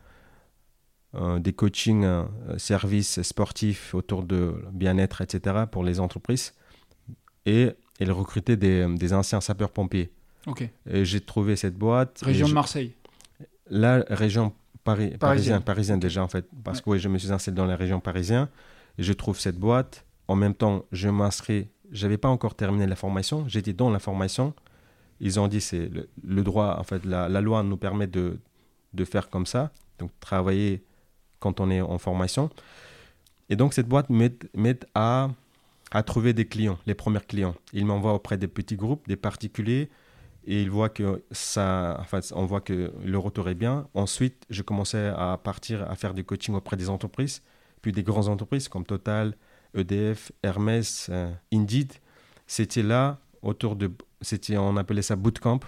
euh, 1.15 1.39
des 1.39 1.53
coachings, 1.53 2.05
euh, 2.05 2.25
services 2.57 3.23
sportifs 3.23 3.95
autour 3.95 4.25
de 4.25 4.65
bien-être, 4.73 5.21
etc. 5.21 5.65
pour 5.71 5.85
les 5.85 6.01
entreprises. 6.01 6.53
Et 7.45 7.71
elle 8.05 8.13
recrutait 8.13 8.57
des, 8.57 8.87
des 8.97 9.13
anciens 9.13 9.41
sapeurs-pompiers. 9.41 10.11
Ok. 10.47 10.69
Et 10.89 11.05
j'ai 11.05 11.21
trouvé 11.21 11.57
cette 11.57 11.77
boîte. 11.77 12.21
Région 12.23 12.49
de 12.49 12.53
Marseille. 12.55 12.93
la 13.71 14.05
région 14.09 14.53
Paris, 14.85 15.09
Parisienne. 15.09 15.19
parisienne, 15.19 15.63
parisienne 15.63 16.01
déjà 16.01 16.23
en 16.23 16.29
fait, 16.29 16.47
parce 16.63 16.81
que 16.81 16.91
oui, 16.91 16.99
je 17.01 17.09
me 17.09 17.19
suis 17.19 17.33
installé 17.33 17.57
dans 17.57 17.67
la 17.67 17.75
région 17.75 17.99
parisienne 17.99 18.47
et 18.99 19.03
je 19.03 19.13
trouve 19.13 19.39
cette 19.41 19.59
boîte. 19.59 20.05
En 20.29 20.37
même 20.37 20.55
temps, 20.55 20.85
je 20.93 21.09
m'inscris. 21.09 21.69
J'avais 21.91 22.19
pas 22.19 22.29
encore 22.29 22.55
terminé 22.55 22.87
la 22.87 22.95
formation, 22.97 23.49
j'étais 23.49 23.73
dans 23.73 23.91
la 23.91 23.99
formation. 23.99 24.55
Ils 25.19 25.41
ont 25.41 25.49
dit 25.49 25.61
c'est 25.61 25.89
le, 25.89 26.09
le 26.23 26.43
droit, 26.45 26.77
en 26.79 26.85
fait, 26.85 27.05
la, 27.05 27.29
la 27.29 27.41
loi 27.41 27.63
nous 27.65 27.77
permet 27.77 28.07
de, 28.07 28.39
de 28.93 29.05
faire 29.05 29.29
comme 29.31 29.47
ça, 29.47 29.73
donc 29.99 30.11
travailler 30.21 30.85
quand 31.41 31.59
on 31.61 31.71
est 31.71 31.81
en 31.81 31.99
formation. 31.99 32.51
Et 33.49 33.57
donc 33.57 33.75
cette 33.75 33.89
boîte 33.89 34.09
m'aide 34.11 34.85
à, 34.95 35.31
à 35.93 36.03
trouver 36.03 36.33
des 36.33 36.47
clients, 36.47 36.79
les 36.87 36.95
premiers 36.95 37.21
clients. 37.21 37.55
Ils 37.73 37.87
m'envoient 37.87 38.15
auprès 38.15 38.37
des 38.37 38.49
petits 38.49 38.77
groupes, 38.77 39.07
des 39.07 39.17
particuliers, 39.17 39.89
et 40.47 40.63
ils 40.63 40.71
voient 40.71 40.89
que 40.89 41.25
ça, 41.31 41.97
en 42.01 42.05
fait, 42.05 42.33
on 42.35 42.47
voit 42.47 42.61
que 42.61 42.93
le 43.05 43.19
retour 43.19 43.49
est 43.49 43.55
bien. 43.55 43.89
Ensuite, 43.95 44.45
je 44.49 44.63
commençais 44.63 45.13
à 45.17 45.39
partir 45.43 45.89
à 45.91 45.97
faire 45.97 46.15
du 46.15 46.25
coaching 46.25 46.55
auprès 46.55 46.77
des 46.77 46.89
entreprises. 46.89 47.43
puis 47.83 47.93
des 47.93 48.03
grandes 48.03 48.29
entreprises 48.29 48.69
comme 48.69 48.85
Total, 48.85 49.37
EDF, 49.75 50.33
Hermès, 50.43 51.09
euh, 51.11 51.33
Indeed. 51.53 51.93
C'était 52.47 52.83
là, 52.83 53.19
autour 53.43 53.77
de. 53.77 53.91
C'était, 54.21 54.57
on 54.57 54.77
appelait 54.77 55.03
ça 55.03 55.15
bootcamp, 55.15 55.61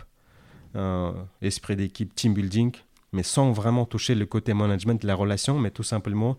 euh, 0.74 1.12
esprit 1.42 1.76
d'équipe, 1.76 2.14
team 2.14 2.34
building, 2.34 2.72
mais 3.12 3.22
sans 3.22 3.52
vraiment 3.52 3.84
toucher 3.84 4.14
le 4.14 4.26
côté 4.26 4.54
management, 4.54 5.02
la 5.04 5.14
relation, 5.14 5.58
mais 5.58 5.70
tout 5.70 5.82
simplement 5.82 6.36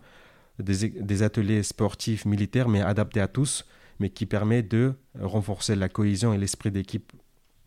des, 0.62 0.88
des 0.88 1.22
ateliers 1.22 1.62
sportifs 1.62 2.24
militaires, 2.24 2.68
mais 2.68 2.80
adaptés 2.80 3.20
à 3.20 3.28
tous, 3.28 3.64
mais 3.98 4.10
qui 4.10 4.26
permet 4.26 4.62
de 4.62 4.94
renforcer 5.20 5.76
la 5.76 5.88
cohésion 5.88 6.32
et 6.32 6.38
l'esprit 6.38 6.70
d'équipe 6.70 7.12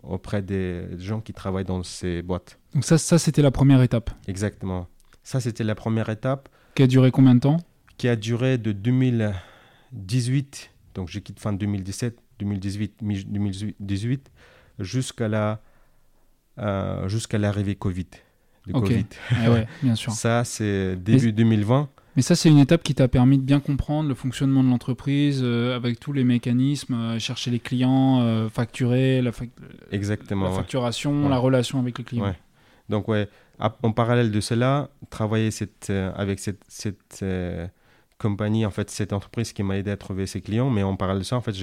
auprès 0.03 0.41
des 0.41 0.85
gens 0.99 1.21
qui 1.21 1.33
travaillent 1.33 1.63
dans 1.65 1.83
ces 1.83 2.21
boîtes. 2.21 2.59
Donc 2.73 2.83
ça, 2.83 2.97
ça 2.97 3.17
c'était 3.17 3.41
la 3.41 3.51
première 3.51 3.81
étape. 3.81 4.11
Exactement. 4.27 4.87
Ça, 5.23 5.39
c'était 5.39 5.63
la 5.63 5.75
première 5.75 6.09
étape. 6.09 6.49
Qui 6.75 6.83
a 6.83 6.87
duré 6.87 7.11
combien 7.11 7.35
de 7.35 7.39
temps? 7.39 7.57
Qui 7.97 8.09
a 8.09 8.15
duré 8.15 8.57
de 8.57 8.71
2018, 8.73 10.71
donc 10.95 11.07
je 11.09 11.19
quitte 11.19 11.39
fin 11.39 11.53
2017, 11.53 12.17
2018, 12.39 12.99
2018, 13.01 14.31
jusqu'à 14.79 15.27
la 15.27 15.61
euh, 16.59 17.07
jusqu'à 17.07 17.37
l'arrivée 17.37 17.75
Covid. 17.75 18.07
De 18.67 18.73
Covid. 18.73 19.05
Ah 19.31 19.51
ouais, 19.51 19.67
bien 19.83 19.95
sûr. 19.95 20.11
Ça, 20.11 20.43
c'est 20.43 20.95
début 20.97 21.31
2020. 21.31 21.89
Mais 22.15 22.21
ça, 22.21 22.35
c'est 22.35 22.49
une 22.49 22.59
étape 22.59 22.83
qui 22.83 22.93
t'a 22.93 23.07
permis 23.07 23.37
de 23.37 23.43
bien 23.43 23.59
comprendre 23.59 24.07
le 24.07 24.15
fonctionnement 24.15 24.63
de 24.63 24.69
l'entreprise 24.69 25.41
euh, 25.43 25.75
avec 25.75 25.99
tous 25.99 26.13
les 26.13 26.23
mécanismes, 26.23 26.93
euh, 26.93 27.19
chercher 27.19 27.49
les 27.49 27.59
clients, 27.59 28.21
euh, 28.21 28.49
facturer, 28.49 29.21
la, 29.21 29.31
Exactement, 29.91 30.45
la 30.45 30.51
facturation, 30.51 31.27
la 31.27 31.39
relation 31.39 31.79
avec 31.79 31.97
les 31.97 32.03
clients. 32.03 32.35
Donc, 32.89 33.07
ouais, 33.07 33.27
en 33.59 33.91
parallèle 33.91 34.29
de 34.29 34.41
cela, 34.41 34.89
travailler 35.09 35.49
cette, 35.49 35.89
avec 35.89 36.39
cette, 36.39 36.61
cette 36.67 37.25
compagnie, 38.19 38.65
en 38.65 38.71
fait, 38.71 38.89
cette 38.89 39.13
entreprise 39.13 39.53
qui 39.53 39.63
m'a 39.63 39.77
aidé 39.77 39.89
à 39.89 39.97
trouver 39.97 40.27
ses 40.27 40.41
clients. 40.41 40.69
Mais 40.69 40.83
en 40.83 40.95
parallèle 40.97 41.21
de 41.21 41.25
ça, 41.25 41.37
en 41.37 41.41
fait, 41.41 41.55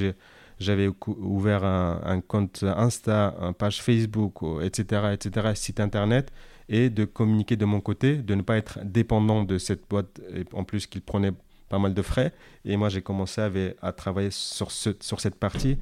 j'avais 0.59 0.89
ouvert 1.07 1.63
un, 1.63 2.01
un, 2.03 2.21
compte 2.21 2.65
Insta, 2.65 3.35
une 3.41 3.53
page 3.53 3.83
Facebook, 3.83 4.39
etc., 4.63 5.13
etc., 5.13 5.51
site 5.55 5.79
internet 5.79 6.33
et 6.71 6.89
de 6.89 7.05
communiquer 7.05 7.57
de 7.57 7.65
mon 7.65 7.81
côté, 7.81 8.17
de 8.17 8.35
ne 8.35 8.43
pas 8.43 8.57
être 8.57 8.79
dépendant 8.85 9.43
de 9.43 9.59
cette 9.59 9.89
boîte, 9.91 10.21
en 10.53 10.63
plus 10.63 10.87
qu'il 10.87 11.03
prenait 11.03 11.33
pas 11.69 11.81
mal 11.81 11.93
de 11.93 12.01
frais. 12.01 12.33
Et 12.65 12.77
moi, 12.77 12.89
j'ai 12.89 13.03
commencé 13.03 13.41
à, 13.83 13.93
travailler 13.93 14.31
sur, 14.31 14.71
ce, 14.71 14.91
sur 15.01 15.21
cette 15.21 15.35
partie 15.35 15.79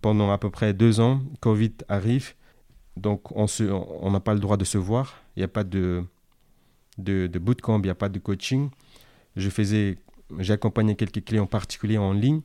pendant 0.00 0.30
à 0.32 0.38
peu 0.38 0.48
près 0.48 0.72
deux 0.72 0.98
ans. 0.98 1.20
Covid 1.40 1.74
arrive, 1.88 2.32
donc 2.96 3.30
on 3.36 4.10
n'a 4.10 4.20
pas 4.20 4.32
le 4.32 4.40
droit 4.40 4.56
de 4.56 4.64
se 4.64 4.78
voir. 4.78 5.22
Il 5.36 5.40
n'y 5.40 5.44
a 5.44 5.48
pas 5.48 5.62
de, 5.62 6.04
de, 6.96 7.26
de 7.26 7.38
bootcamp, 7.38 7.78
il 7.78 7.84
n'y 7.84 7.90
a 7.90 7.94
pas 7.94 8.08
de 8.08 8.18
coaching. 8.18 8.70
Je 9.36 9.50
faisais, 9.50 9.98
j'ai 10.38 10.54
accompagné 10.54 10.96
quelques 10.96 11.22
clients 11.22 11.46
particuliers 11.46 11.98
en 11.98 12.14
ligne 12.14 12.40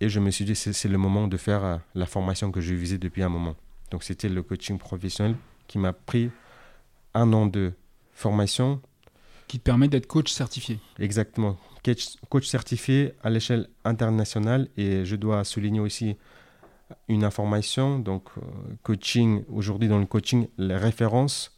et 0.00 0.08
je 0.08 0.18
me 0.18 0.30
suis 0.30 0.46
dit 0.46 0.54
c'est 0.54 0.88
le 0.88 0.98
moment 0.98 1.28
de 1.28 1.36
faire 1.36 1.64
euh, 1.64 1.76
la 1.94 2.06
formation 2.06 2.50
que 2.50 2.62
je 2.62 2.72
visais 2.74 2.98
depuis 2.98 3.22
un 3.22 3.28
moment. 3.28 3.54
Donc 3.90 4.02
c'était 4.02 4.30
le 4.30 4.42
coaching 4.42 4.78
professionnel 4.78 5.36
qui 5.66 5.78
m'a 5.78 5.92
pris 5.92 6.30
un 7.14 7.32
an 7.32 7.46
de 7.46 7.72
formation. 8.12 8.80
Qui 9.46 9.58
te 9.58 9.64
permet 9.64 9.88
d'être 9.88 10.06
coach 10.06 10.30
certifié. 10.30 10.78
Exactement. 10.98 11.56
Coach, 12.28 12.46
certifié 12.46 13.14
à 13.22 13.30
l'échelle 13.30 13.68
internationale. 13.84 14.68
Et 14.76 15.04
je 15.04 15.16
dois 15.16 15.44
souligner 15.44 15.80
aussi 15.80 16.16
une 17.08 17.24
information. 17.24 17.98
Donc, 17.98 18.24
euh, 18.36 18.40
coaching, 18.82 19.44
aujourd'hui 19.50 19.88
dans 19.88 19.98
le 19.98 20.06
coaching, 20.06 20.48
les 20.58 20.76
références 20.76 21.56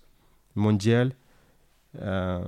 mondiales, 0.55 1.13
euh, 2.01 2.45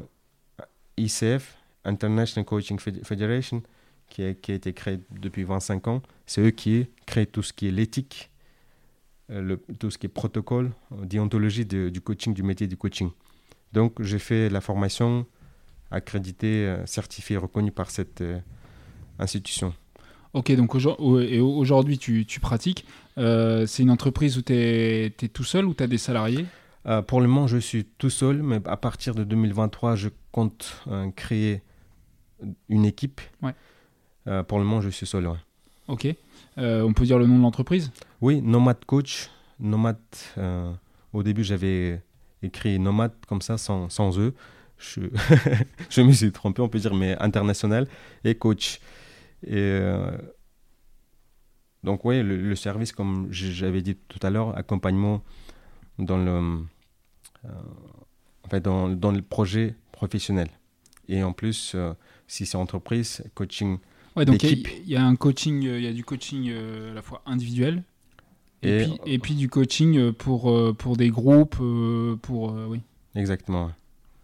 ICF, 0.97 1.57
International 1.85 2.45
Coaching 2.45 2.79
Federation, 2.79 3.63
qui 4.09 4.25
a, 4.25 4.35
qui 4.35 4.53
a, 4.53 4.55
été 4.55 4.73
créée 4.73 5.01
depuis 5.11 5.43
25 5.43 5.89
ans, 5.89 6.03
c'est 6.27 6.41
eux 6.41 6.51
qui 6.51 6.87
créent 7.07 7.27
tout 7.27 7.43
ce 7.43 7.53
qui 7.53 7.69
est 7.69 7.71
l'éthique, 7.71 8.31
le, 9.41 9.57
tout 9.79 9.91
ce 9.91 9.99
qui 9.99 10.07
est 10.07 10.09
protocole, 10.11 10.73
euh, 10.93 11.05
déontologie 11.05 11.65
du 11.65 12.01
coaching, 12.01 12.35
du 12.35 12.43
métier 12.43 12.67
du 12.67 12.77
coaching. 12.77 13.11
Donc, 13.73 14.03
j'ai 14.03 14.19
fait 14.19 14.49
la 14.49 14.61
formation 14.61 15.27
accréditée, 15.91 16.67
euh, 16.67 16.87
certifiée, 16.87 17.37
reconnue 17.37 17.73
par 17.73 17.91
cette 17.91 18.23
institution. 19.19 19.75
Ok, 20.35 20.51
donc 20.53 20.75
aujourd'hui, 20.75 21.99
tu, 21.99 22.25
tu, 22.25 22.41
pratiques. 22.41 22.87
c'est 23.17 23.79
une 23.81 23.91
entreprise 23.91 24.39
où 24.39 24.43
tu 24.43 24.55
es, 24.55 25.11
tout 25.33 25.45
seul 25.45 25.67
ou 25.67 25.75
tu 25.75 25.83
as 25.83 25.87
des 25.87 25.99
salariés? 25.99 26.47
Pour 27.07 27.21
le 27.21 27.29
moment, 27.29 27.47
je 27.47 27.59
suis 27.59 27.85
tout 27.85 28.09
seul, 28.11 28.43
mais 28.43 28.59
à 28.65 28.79
partir 28.79 29.15
de 29.15 29.25
2023, 29.25 29.95
je 29.95 30.09
compte 30.33 30.83
créer 31.17 31.61
une 32.71 32.87
équipe. 32.87 33.21
Ouais. 33.43 33.53
pour 34.45 34.59
le 34.59 34.65
moment, 34.65 34.81
je 34.81 34.89
suis 34.89 35.07
seul. 35.07 35.29
Ok. 35.87 36.09
on 36.57 36.93
peut 36.95 37.05
dire 37.05 37.19
le 37.19 37.27
nom 37.27 37.37
de 37.37 37.43
l'entreprise? 37.43 37.93
Oui, 38.23 38.41
Nomad 38.41 38.85
Coach. 38.87 39.29
Nomad, 39.59 39.99
euh, 40.39 40.73
au 41.13 41.23
début, 41.23 41.45
j'avais 41.45 42.01
écrit 42.43 42.79
Nomad 42.79 43.13
comme 43.27 43.43
ça, 43.43 43.59
sans, 43.59 43.89
sans 43.89 44.19
eux. 44.19 44.35
Je, 44.79 45.01
je 45.91 46.01
me 46.01 46.13
suis 46.13 46.33
trompé, 46.33 46.63
on 46.63 46.69
peut 46.69 46.79
dire, 46.79 46.95
mais 46.95 47.17
international 47.19 47.87
et 48.25 48.37
coach. 48.37 48.81
Et 49.45 49.55
euh, 49.55 50.17
donc, 51.83 52.05
oui, 52.05 52.23
le, 52.23 52.55
service, 52.55 52.93
comme 52.93 53.27
j'avais 53.31 53.83
dit 53.83 53.97
tout 53.97 54.21
à 54.23 54.31
l'heure, 54.31 54.57
accompagnement 54.57 55.25
dans 55.99 56.17
le, 56.17 56.61
euh, 57.45 57.49
en 58.45 58.49
fait, 58.49 58.61
dans, 58.61 58.89
dans, 58.89 59.11
le 59.11 59.23
projet 59.23 59.75
professionnel. 59.91 60.49
Et 61.09 61.25
en 61.25 61.33
plus, 61.33 61.77
si 62.29 62.47
c'est 62.47 62.57
entreprise, 62.57 63.25
coaching. 63.35 63.79
Ouais, 64.15 64.25
donc 64.25 64.43
il 64.45 64.89
y, 64.89 64.95
a 64.95 65.05
un 65.05 65.17
coaching, 65.17 65.63
il 65.63 65.83
y 65.83 65.89
a 65.89 65.93
du 65.93 66.05
coaching 66.05 66.53
à 66.53 66.95
la 66.95 67.03
fois 67.03 67.23
individuel, 67.27 67.83
et, 68.63 68.85
puis, 68.85 69.01
et, 69.07 69.19
puis, 69.19 69.35
du 69.35 69.49
coaching 69.49 69.99
euh, 69.99 70.13
pour, 70.13 70.51
euh, 70.51 70.73
pour 70.73 70.97
des 70.97 71.11
groupes, 71.11 71.57
euh, 71.61 72.17
pour 72.17 72.55
oui. 72.69 72.81
Exactement. 73.15 73.71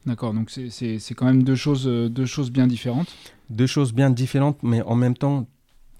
D'accord, 0.06 0.32
donc 0.32 0.50
c'est 0.50 1.14
quand 1.14 1.26
même 1.26 1.42
deux 1.42 1.56
choses, 1.56 1.86
deux 1.86 2.24
choses 2.24 2.50
bien 2.50 2.66
différentes. 2.66 3.14
Deux 3.50 3.66
choses 3.66 3.92
bien 3.92 4.10
différentes, 4.10 4.62
mais 4.62 4.80
en 4.82 4.94
même 4.94 5.16
temps 5.16 5.46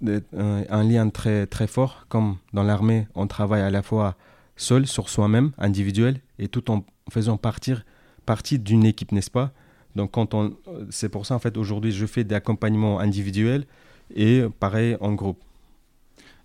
un 0.03 0.85
lien 0.85 1.11
très 1.11 1.46
très 1.46 1.66
fort. 1.66 2.07
Comme 2.09 2.37
dans 2.55 2.62
l'armée, 2.62 3.07
on 3.14 3.27
travaille 3.27 3.61
à 3.61 3.70
la 3.70 3.83
fois 3.83 4.16
seul 4.57 4.87
sur 4.87 5.11
soi-même, 5.11 5.51
individuel, 5.59 6.20
et 6.38 6.48
tout 6.48 6.70
en 6.70 6.85
faisant 7.11 7.37
partir, 7.37 7.85
partie 8.24 8.59
d'une 8.59 8.85
équipe, 8.85 9.12
n'est-ce 9.12 9.31
pas? 9.31 9.53
Donc 9.94 10.12
quand 10.12 10.33
on, 10.33 10.57
c'est 10.88 11.11
pour 11.11 11.27
ça 11.27 11.35
en 11.35 11.38
fait 11.38 11.57
aujourd'hui 11.57 11.92
je 11.92 12.07
fais 12.07 12.24
des 12.24 12.35
accompagnements 12.35 13.01
individuels 13.01 13.66
et 14.14 14.44
pareil 14.61 14.96
en 15.01 15.12
groupe. 15.12 15.42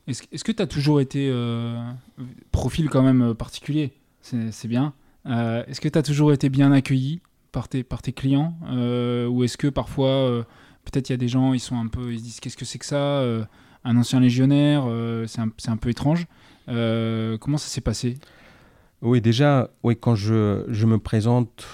Est-ce 0.07 0.43
que 0.43 0.51
tu 0.51 0.61
as 0.61 0.67
toujours 0.67 0.99
été 0.99 1.29
euh, 1.31 1.81
profil 2.51 2.89
quand 2.89 3.03
même 3.03 3.21
euh, 3.21 3.33
particulier? 3.33 3.93
C'est 4.21 4.67
bien. 4.67 4.93
Euh, 5.25 5.63
est-ce 5.67 5.79
que 5.79 5.87
tu 5.87 5.97
as 5.97 6.03
toujours 6.03 6.33
été 6.33 6.49
bien 6.49 6.71
accueilli 6.71 7.21
par 7.51 7.67
tes, 7.67 7.83
clients? 8.13 8.55
Ou 8.63 9.43
est-ce 9.43 9.57
que 9.57 9.67
parfois, 9.67 10.45
peut-être 10.85 11.09
il 11.09 11.13
y 11.13 11.15
a 11.15 11.17
des 11.17 11.27
gens, 11.27 11.53
ils 11.53 11.59
sont 11.59 11.77
un 11.77 11.87
peu, 11.87 12.13
ils 12.13 12.19
se 12.19 12.23
disent 12.23 12.39
qu'est-ce 12.39 12.57
que 12.57 12.65
c'est 12.65 12.79
que 12.79 12.85
ça? 12.85 13.21
Un 13.85 13.97
ancien 13.97 14.19
légionnaire, 14.19 14.85
c'est 15.27 15.69
un, 15.69 15.77
peu 15.77 15.89
étrange. 15.89 16.25
comment 16.67 17.57
ça 17.57 17.67
s'est 17.67 17.81
passé? 17.81 18.17
Oui, 19.01 19.19
déjà, 19.21 19.69
oui, 19.83 19.97
quand 19.99 20.15
je, 20.15 20.85
me 20.85 20.97
présente 20.97 21.67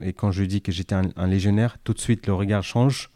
et 0.00 0.12
quand 0.12 0.30
je 0.30 0.44
dis 0.44 0.62
que 0.62 0.70
j'étais 0.72 0.94
un, 0.94 1.26
légionnaire, 1.26 1.76
tout 1.82 1.92
de 1.92 2.00
suite 2.00 2.26
le 2.28 2.34
regard 2.34 2.62
change 2.62 3.10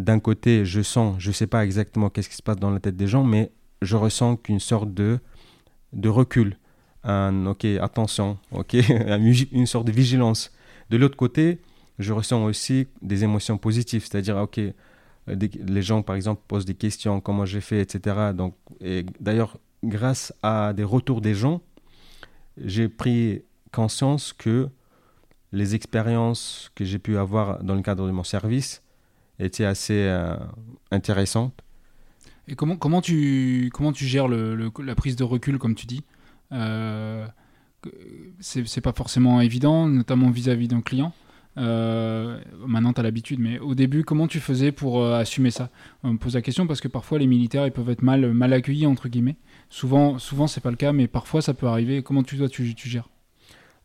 d'un 0.00 0.20
côté, 0.20 0.64
je 0.64 0.80
sens, 0.80 1.16
je 1.18 1.28
ne 1.28 1.32
sais 1.34 1.46
pas 1.46 1.64
exactement 1.64 2.10
qu'est-ce 2.10 2.28
qui 2.28 2.36
se 2.36 2.42
passe 2.42 2.56
dans 2.56 2.70
la 2.70 2.80
tête 2.80 2.96
des 2.96 3.06
gens, 3.06 3.24
mais 3.24 3.52
je 3.82 3.96
ressens 3.96 4.36
qu'une 4.36 4.60
sorte 4.60 4.92
de, 4.94 5.18
de 5.92 6.08
recul, 6.08 6.58
un 7.04 7.46
ok, 7.46 7.64
attention, 7.80 8.38
ok, 8.52 8.74
une 9.52 9.66
sorte 9.66 9.86
de 9.86 9.92
vigilance. 9.92 10.52
De 10.90 10.96
l'autre 10.96 11.16
côté, 11.16 11.60
je 11.98 12.12
ressens 12.12 12.44
aussi 12.44 12.86
des 13.02 13.24
émotions 13.24 13.58
positives, 13.58 14.06
c'est-à-dire, 14.06 14.36
ok, 14.36 14.60
les 15.26 15.82
gens, 15.82 16.02
par 16.02 16.16
exemple, 16.16 16.42
posent 16.48 16.64
des 16.64 16.74
questions, 16.74 17.20
comment 17.20 17.44
j'ai 17.44 17.60
fait, 17.60 17.80
etc. 17.80 18.32
Donc, 18.34 18.54
et 18.80 19.04
d'ailleurs, 19.20 19.58
grâce 19.84 20.32
à 20.42 20.72
des 20.72 20.84
retours 20.84 21.20
des 21.20 21.34
gens, 21.34 21.60
j'ai 22.56 22.88
pris 22.88 23.42
conscience 23.72 24.32
que 24.32 24.68
les 25.52 25.74
expériences 25.74 26.70
que 26.74 26.84
j'ai 26.84 26.98
pu 26.98 27.16
avoir 27.16 27.62
dans 27.62 27.74
le 27.74 27.82
cadre 27.82 28.06
de 28.06 28.10
mon 28.10 28.24
service 28.24 28.81
était 29.44 29.64
assez 29.64 30.06
euh, 30.06 30.36
intéressante. 30.90 31.54
Et 32.48 32.54
comment, 32.54 32.76
comment, 32.76 33.00
tu, 33.00 33.70
comment 33.72 33.92
tu 33.92 34.04
gères 34.04 34.28
le, 34.28 34.70
la 34.84 34.94
prise 34.94 35.16
de 35.16 35.24
recul, 35.24 35.58
comme 35.58 35.74
tu 35.74 35.86
dis 35.86 36.02
euh, 36.52 37.26
C'est 38.40 38.80
pas 38.80 38.92
forcément 38.92 39.40
évident, 39.40 39.86
notamment 39.86 40.30
vis-à-vis 40.30 40.68
d'un 40.68 40.80
client. 40.80 41.12
Euh, 41.58 42.40
maintenant, 42.66 42.92
tu 42.92 43.00
as 43.00 43.02
l'habitude, 43.02 43.38
mais 43.38 43.58
au 43.58 43.74
début, 43.74 44.04
comment 44.04 44.26
tu 44.26 44.40
faisais 44.40 44.72
pour 44.72 45.02
euh, 45.02 45.18
assumer 45.18 45.50
ça? 45.50 45.70
On 46.02 46.14
me 46.14 46.18
pose 46.18 46.34
la 46.34 46.42
question 46.42 46.66
parce 46.66 46.80
que 46.80 46.88
parfois, 46.88 47.18
les 47.18 47.26
militaires, 47.26 47.66
ils 47.66 47.72
peuvent 47.72 47.90
être 47.90 48.02
mal, 48.02 48.32
mal 48.32 48.52
accueillis, 48.52 48.86
entre 48.86 49.08
guillemets. 49.08 49.36
Souvent, 49.68 50.18
souvent 50.18 50.46
c'est 50.46 50.60
pas 50.60 50.70
le 50.70 50.76
cas, 50.76 50.92
mais 50.92 51.06
parfois, 51.06 51.42
ça 51.42 51.54
peut 51.54 51.66
arriver. 51.66 52.02
Comment 52.02 52.22
tu, 52.22 52.36
dois 52.36 52.48
tu, 52.48 52.74
tu 52.74 52.88
gères? 52.88 53.08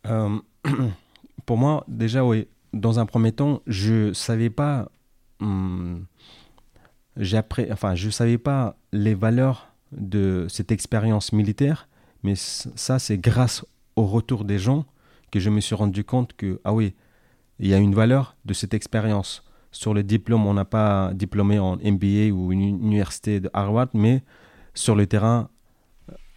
Pour 1.45 1.57
moi, 1.57 1.83
déjà, 1.87 2.25
oui. 2.25 2.47
Dans 2.73 2.99
un 2.99 3.05
premier 3.05 3.31
temps, 3.31 3.61
je 3.65 4.13
savais 4.13 4.49
pas 4.49 4.89
hum, 5.39 6.05
enfin, 7.71 7.95
je 7.95 8.05
ne 8.05 8.11
savais 8.11 8.37
pas 8.37 8.75
les 8.91 9.15
valeurs 9.15 9.73
de 9.91 10.47
cette 10.49 10.71
expérience 10.71 11.33
militaire, 11.33 11.87
mais 12.23 12.35
ça, 12.35 12.99
c'est 12.99 13.17
grâce 13.17 13.65
au 13.95 14.05
retour 14.05 14.43
des 14.43 14.59
gens 14.59 14.85
que 15.31 15.39
je 15.39 15.49
me 15.49 15.59
suis 15.59 15.75
rendu 15.75 16.03
compte 16.03 16.33
que, 16.33 16.59
ah 16.63 16.73
oui, 16.73 16.93
il 17.59 17.67
y 17.67 17.73
a 17.73 17.77
une 17.77 17.95
valeur 17.95 18.35
de 18.45 18.53
cette 18.53 18.73
expérience. 18.73 19.43
Sur 19.71 19.93
le 19.93 20.03
diplôme, 20.03 20.45
on 20.45 20.53
n'a 20.53 20.65
pas 20.65 21.11
diplômé 21.13 21.59
en 21.59 21.77
MBA 21.77 22.33
ou 22.33 22.51
une 22.51 22.61
université 22.61 23.39
de 23.39 23.49
Harvard, 23.53 23.89
mais 23.93 24.23
sur 24.73 24.95
le 24.95 25.05
terrain, 25.07 25.49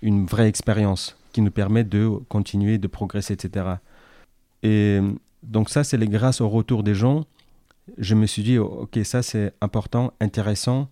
une 0.03 0.27
vraie 0.27 0.49
expérience 0.49 1.17
qui 1.33 1.43
nous 1.43 1.51
permet 1.51 1.85
de 1.85 2.09
continuer, 2.29 2.79
de 2.79 2.89
progresser, 2.89 3.35
etc. 3.35 3.67
Et 4.63 5.01
donc 5.43 5.71
ça, 5.71 5.85
c'est 5.85 5.99
grâce 5.99 6.41
au 6.41 6.49
retour 6.49 6.83
des 6.83 6.95
gens, 6.95 7.25
je 7.98 8.14
me 8.14 8.26
suis 8.26 8.42
dit, 8.42 8.59
ok, 8.59 8.98
ça 9.05 9.22
c'est 9.22 9.53
important, 9.61 10.12
intéressant, 10.20 10.88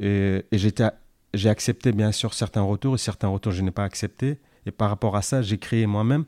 et, 0.00 0.44
j'ai 1.34 1.48
accepté 1.48 1.92
bien 1.92 2.12
sûr 2.12 2.34
certains 2.34 2.62
retours, 2.62 2.94
et 2.94 2.98
certains 2.98 3.28
retours 3.28 3.52
je 3.52 3.62
n'ai 3.62 3.70
pas 3.70 3.84
accepté, 3.84 4.38
et 4.64 4.70
par 4.70 4.88
rapport 4.88 5.16
à 5.16 5.22
ça, 5.22 5.42
j'ai 5.42 5.58
créé 5.58 5.86
moi-même, 5.86 6.24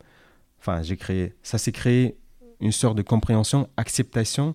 enfin 0.60 0.82
j'ai 0.82 0.96
créé, 0.96 1.34
ça 1.42 1.58
s'est 1.58 1.72
créé 1.72 2.18
une 2.60 2.72
sorte 2.72 2.96
de 2.96 3.02
compréhension, 3.02 3.68
acceptation 3.76 4.54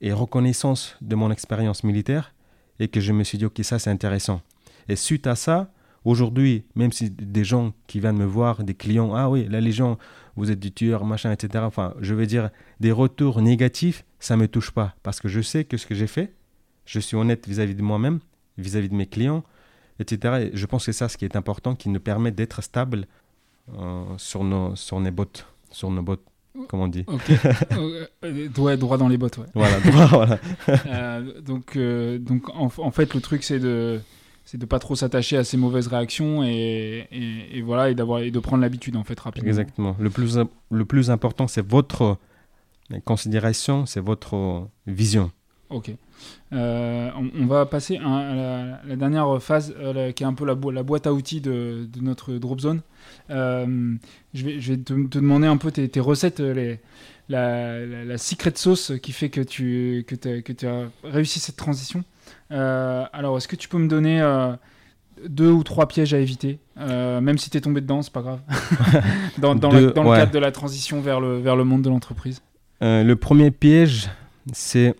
et 0.00 0.12
reconnaissance 0.12 0.96
de 1.00 1.14
mon 1.14 1.30
expérience 1.30 1.84
militaire, 1.84 2.34
et 2.78 2.88
que 2.88 3.00
je 3.00 3.12
me 3.12 3.24
suis 3.24 3.38
dit, 3.38 3.44
ok, 3.44 3.60
ça 3.62 3.78
c'est 3.78 3.90
intéressant. 3.90 4.40
Et 4.88 4.96
suite 4.96 5.26
à 5.26 5.36
ça, 5.36 5.70
Aujourd'hui, 6.04 6.64
même 6.76 6.92
si 6.92 7.10
des 7.10 7.44
gens 7.44 7.72
qui 7.86 8.00
viennent 8.00 8.16
me 8.16 8.24
voir, 8.24 8.64
des 8.64 8.74
clients, 8.74 9.14
ah 9.14 9.28
oui, 9.28 9.46
la 9.50 9.60
Légion, 9.60 9.98
vous 10.40 10.50
êtes 10.50 10.58
du 10.58 10.72
tueur, 10.72 11.04
machin, 11.04 11.30
etc. 11.32 11.64
Enfin, 11.66 11.94
je 12.00 12.14
veux 12.14 12.26
dire, 12.26 12.50
des 12.80 12.92
retours 12.92 13.42
négatifs, 13.42 14.04
ça 14.18 14.36
ne 14.36 14.42
me 14.42 14.48
touche 14.48 14.70
pas. 14.70 14.94
Parce 15.02 15.20
que 15.20 15.28
je 15.28 15.40
sais 15.42 15.64
que 15.64 15.76
ce 15.76 15.86
que 15.86 15.94
j'ai 15.94 16.06
fait, 16.06 16.32
je 16.86 16.98
suis 16.98 17.16
honnête 17.16 17.46
vis-à-vis 17.46 17.74
de 17.74 17.82
moi-même, 17.82 18.20
vis-à-vis 18.56 18.88
de 18.88 18.94
mes 18.94 19.06
clients, 19.06 19.44
etc. 19.98 20.50
Et 20.52 20.56
je 20.56 20.66
pense 20.66 20.86
que 20.86 20.92
c'est 20.92 20.98
ça 20.98 21.08
ce 21.10 21.18
qui 21.18 21.26
est 21.26 21.36
important, 21.36 21.74
qui 21.74 21.90
nous 21.90 22.00
permet 22.00 22.30
d'être 22.30 22.62
stable 22.62 23.06
euh, 23.78 24.02
sur, 24.16 24.42
nos, 24.42 24.74
sur 24.76 24.98
nos 24.98 25.10
bottes. 25.10 25.46
Sur 25.70 25.90
nos 25.90 26.02
bottes, 26.02 26.24
comme 26.68 26.80
on 26.80 26.88
dit. 26.88 27.04
Ok. 27.06 27.30
Euh, 28.22 28.48
ouais, 28.58 28.76
droit 28.78 28.96
dans 28.96 29.08
les 29.08 29.18
bottes, 29.18 29.38
ouais. 29.38 29.46
Voilà, 29.54 29.78
droit, 29.80 30.06
voilà. 30.06 30.38
Euh, 30.86 31.40
donc, 31.42 31.76
donc 31.76 32.48
en, 32.54 32.90
fait, 32.90 33.14
le 33.14 33.20
truc, 33.20 33.44
c'est 33.44 33.60
de 33.60 34.00
c'est 34.50 34.58
de 34.58 34.66
pas 34.66 34.80
trop 34.80 34.96
s'attacher 34.96 35.36
à 35.36 35.44
ces 35.44 35.56
mauvaises 35.56 35.86
réactions 35.86 36.42
et, 36.42 37.06
et, 37.52 37.62
voilà 37.62 37.88
et 37.88 37.94
d'avoir 37.94 38.18
et 38.18 38.32
de 38.32 38.38
prendre 38.40 38.62
l'habitude 38.62 38.96
en 38.96 39.04
fait 39.04 39.18
rapidement. 39.20 39.48
Exactement. 39.48 39.94
Le 40.00 40.10
plus 40.10 40.36
le 40.72 40.84
plus 40.84 41.08
important 41.08 41.46
c'est 41.46 41.64
votre 41.64 42.18
considération, 43.04 43.86
c'est 43.86 44.00
votre 44.00 44.66
vision. 44.88 45.30
Ok. 45.68 45.92
Euh, 46.52 47.10
on, 47.38 47.46
va 47.46 47.64
passer 47.64 47.98
à 47.98 48.80
la, 48.84 48.96
dernière 48.96 49.40
phase 49.40 49.72
euh, 49.78 50.10
qui 50.10 50.24
est 50.24 50.26
un 50.26 50.34
peu 50.34 50.44
la, 50.44 50.56
la 50.72 50.82
boîte 50.82 51.06
à 51.06 51.12
outils 51.12 51.40
de, 51.40 51.86
de 51.88 52.00
notre 52.00 52.32
drop 52.34 52.58
zone. 52.58 52.80
Euh, 53.30 53.94
je, 54.34 54.44
vais, 54.44 54.60
je 54.60 54.72
vais 54.72 54.78
te, 54.78 54.92
demander 54.92 55.46
un 55.46 55.58
peu 55.58 55.70
tes, 55.70 55.88
tes 55.88 56.00
recettes, 56.00 56.40
les, 56.40 56.80
la, 57.28 57.86
la, 57.86 58.18
secret 58.18 58.52
sauce 58.56 58.92
qui 59.00 59.12
fait 59.12 59.28
que 59.30 59.40
tu, 59.40 60.04
que, 60.08 60.40
que 60.40 60.52
tu 60.52 60.66
as 60.66 60.90
réussi 61.04 61.38
cette 61.38 61.56
transition. 61.56 62.02
Euh, 62.52 63.04
alors, 63.12 63.36
est-ce 63.36 63.48
que 63.48 63.56
tu 63.56 63.68
peux 63.68 63.78
me 63.78 63.88
donner 63.88 64.20
euh, 64.20 64.52
deux 65.28 65.50
ou 65.50 65.62
trois 65.62 65.86
pièges 65.88 66.14
à 66.14 66.18
éviter? 66.18 66.58
Euh, 66.78 67.20
Même 67.20 67.38
si 67.38 67.50
tu 67.50 67.58
es 67.58 67.60
tombé 67.60 67.80
dedans, 67.80 68.02
c'est 68.02 68.12
pas 68.12 68.22
grave. 68.22 68.40
dans, 69.38 69.54
dans, 69.54 69.70
le, 69.70 69.90
cadre 69.90 70.32
de 70.32 70.38
la 70.38 70.52
transition 70.52 71.00
vers 71.00 71.20
le, 71.20 71.38
vers 71.38 71.56
le 71.56 71.64
monde 71.64 71.82
de 71.82 71.88
l'entreprise. 71.90 72.42
le 72.80 73.14
premier 73.14 73.50
piège, 73.50 74.08
c'est. 74.52 74.94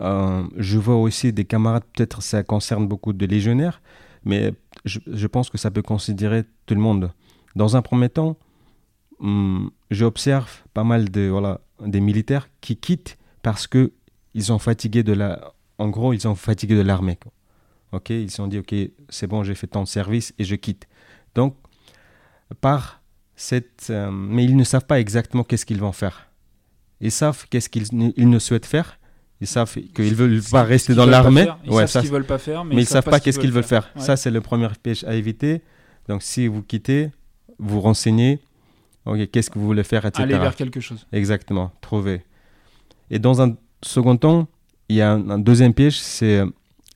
je 0.00 0.78
vois 0.78 0.96
aussi 0.96 1.32
des 1.32 1.44
camarades, 1.44 1.84
peut-être 1.94 2.22
ça 2.22 2.42
concerne 2.42 2.86
beaucoup 2.86 3.12
de 3.12 3.26
légionnaires, 3.26 3.80
mais 4.24 4.52
je, 4.84 4.98
je, 5.06 5.26
pense 5.26 5.50
que 5.50 5.58
ça 5.58 5.70
peut 5.70 5.82
considérer 5.82 6.44
tout 6.66 6.74
le 6.74 6.80
monde. 6.80 7.10
Dans 7.54 7.76
un 7.76 7.82
premier 7.82 8.08
temps, 8.08 8.36
hum, 9.20 9.70
j'observe 9.90 10.62
pas 10.74 10.84
mal 10.84 11.10
de, 11.10 11.28
voilà, 11.28 11.60
des 11.84 12.00
militaires 12.00 12.48
qui 12.60 12.76
quittent 12.76 13.18
parce 13.42 13.66
qu'ils 13.66 13.90
sont 14.40 14.58
fatigués 14.58 15.02
de 15.02 15.12
la 15.12 15.52
en 15.78 15.88
gros, 15.88 16.12
ils 16.12 16.20
sont 16.20 16.34
fatigués 16.34 16.76
de 16.76 16.82
l'armée. 16.82 17.18
Ok, 17.92 18.10
ils 18.10 18.30
se 18.30 18.36
sont 18.36 18.46
dit, 18.46 18.58
ok, 18.58 18.74
c'est 19.08 19.26
bon, 19.26 19.42
j'ai 19.42 19.54
fait 19.54 19.66
tant 19.66 19.82
de 19.82 19.88
service 19.88 20.32
et 20.38 20.44
je 20.44 20.54
quitte. 20.54 20.86
Donc, 21.34 21.56
par 22.60 23.02
cette, 23.36 23.88
euh, 23.90 24.10
mais 24.10 24.44
ils 24.44 24.56
ne 24.56 24.64
savent 24.64 24.86
pas 24.86 25.00
exactement 25.00 25.44
qu'est-ce 25.44 25.66
qu'ils 25.66 25.80
vont 25.80 25.92
faire. 25.92 26.30
Ils 27.00 27.10
savent 27.10 27.46
qu'est-ce 27.50 27.68
qu'ils 27.68 27.86
ils 28.16 28.30
ne 28.30 28.38
souhaitent 28.38 28.66
faire. 28.66 28.98
Ils 29.40 29.46
savent 29.48 29.74
qu'ils 29.94 30.14
veulent 30.14 30.40
pas 30.50 30.62
rester 30.62 30.94
dans 30.94 31.04
l'armée. 31.04 31.48
Ils 31.64 31.72
savent 31.72 31.88
ce 31.88 31.98
qu'ils 31.98 32.10
veulent 32.10 32.24
pas 32.24 32.38
faire, 32.38 32.64
mais, 32.64 32.76
ils, 32.76 32.78
ne 32.78 32.84
savent 32.84 33.04
pas 33.04 33.18
qu'est-ce 33.18 33.40
qu'ils 33.40 33.50
veulent 33.50 33.64
faire. 33.64 33.90
Ça, 33.96 34.16
c'est 34.16 34.30
le 34.30 34.40
premier 34.40 34.68
piège 34.80 35.02
à 35.04 35.14
éviter. 35.14 35.62
Donc, 36.08 36.22
si 36.22 36.46
vous 36.46 36.62
quittez, 36.62 37.10
vous 37.58 37.80
renseignez. 37.80 38.40
Ok, 39.04 39.30
qu'est-ce 39.32 39.50
que 39.50 39.58
vous 39.58 39.66
voulez 39.66 39.82
faire, 39.82 40.06
etc. 40.06 40.22
Aller 40.22 40.38
vers 40.38 40.54
quelque 40.54 40.78
chose. 40.78 41.06
Exactement, 41.12 41.72
trouver. 41.80 42.24
Et 43.10 43.18
dans 43.18 43.42
un 43.42 43.56
second 43.82 44.16
temps, 44.16 44.46
il 44.92 44.96
y 44.96 45.02
a 45.02 45.12
un, 45.12 45.38
deuxième 45.38 45.72
piège, 45.72 45.98
c'est, 45.98 46.42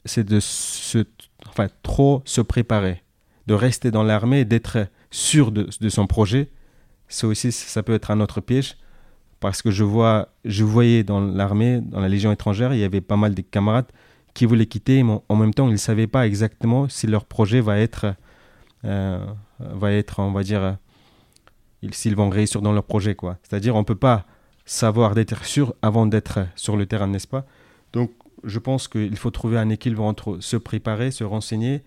c'est 0.04 0.24
de 0.24 0.38
se, 0.38 1.04
enfin, 1.48 1.68
trop 1.82 2.22
se 2.26 2.42
préparer, 2.42 3.02
de 3.46 3.54
rester 3.54 3.90
dans 3.90 4.02
l'armée 4.02 4.44
d'être 4.44 4.86
sûr 5.10 5.50
de, 5.50 5.66
de, 5.80 5.88
son 5.88 6.06
projet. 6.06 6.50
Ça 7.08 7.26
aussi, 7.26 7.52
ça 7.52 7.82
peut 7.82 7.94
être 7.94 8.10
un 8.10 8.20
autre 8.20 8.40
piège. 8.40 8.76
Parce 9.40 9.62
que 9.62 9.70
je, 9.70 9.84
vois, 9.84 10.28
je 10.44 10.64
voyais 10.64 11.04
dans 11.04 11.20
l'armée, 11.20 11.80
dans 11.80 12.00
la 12.00 12.08
Légion 12.08 12.32
étrangère, 12.32 12.74
il 12.74 12.80
y 12.80 12.84
avait 12.84 13.00
pas 13.02 13.16
mal 13.16 13.34
de 13.34 13.42
camarades 13.42 13.86
qui 14.34 14.44
voulaient 14.44 14.66
quitter, 14.66 15.02
mais 15.02 15.18
en 15.28 15.36
même 15.36 15.54
temps, 15.54 15.68
ils 15.68 15.72
ne 15.72 15.76
savaient 15.76 16.06
pas 16.06 16.26
exactement 16.26 16.88
si 16.88 17.06
leur 17.06 17.24
projet 17.24 17.60
va 17.60 17.78
être, 17.78 18.14
euh, 18.84 19.24
va 19.58 19.92
être 19.92 20.20
on 20.20 20.32
va 20.32 20.42
dire, 20.42 20.76
s'ils 21.92 22.16
vont 22.16 22.28
réussir 22.28 22.60
dans 22.60 22.72
leur 22.72 22.84
projet. 22.84 23.14
Quoi. 23.14 23.38
C'est-à-dire, 23.42 23.74
on 23.74 23.80
ne 23.80 23.84
peut 23.84 23.94
pas 23.94 24.26
savoir 24.66 25.14
d'être 25.14 25.44
sûr 25.44 25.74
avant 25.80 26.06
d'être 26.06 26.40
sur 26.56 26.76
le 26.76 26.86
terrain, 26.86 27.06
n'est-ce 27.06 27.28
pas? 27.28 27.46
Donc, 27.92 28.10
je 28.44 28.58
pense 28.58 28.88
qu'il 28.88 29.16
faut 29.16 29.30
trouver 29.30 29.58
un 29.58 29.68
équilibre 29.70 30.04
entre 30.04 30.38
se 30.40 30.56
préparer, 30.56 31.10
se 31.10 31.24
renseigner 31.24 31.82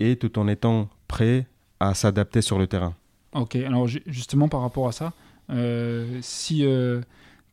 et 0.00 0.16
tout 0.16 0.38
en 0.38 0.48
étant 0.48 0.88
prêt 1.08 1.46
à 1.80 1.94
s'adapter 1.94 2.42
sur 2.42 2.58
le 2.58 2.66
terrain. 2.66 2.94
Ok, 3.32 3.56
alors 3.56 3.88
justement 4.06 4.48
par 4.48 4.60
rapport 4.60 4.88
à 4.88 4.92
ça, 4.92 5.12
euh, 5.50 6.18
si, 6.22 6.64
euh, 6.64 7.00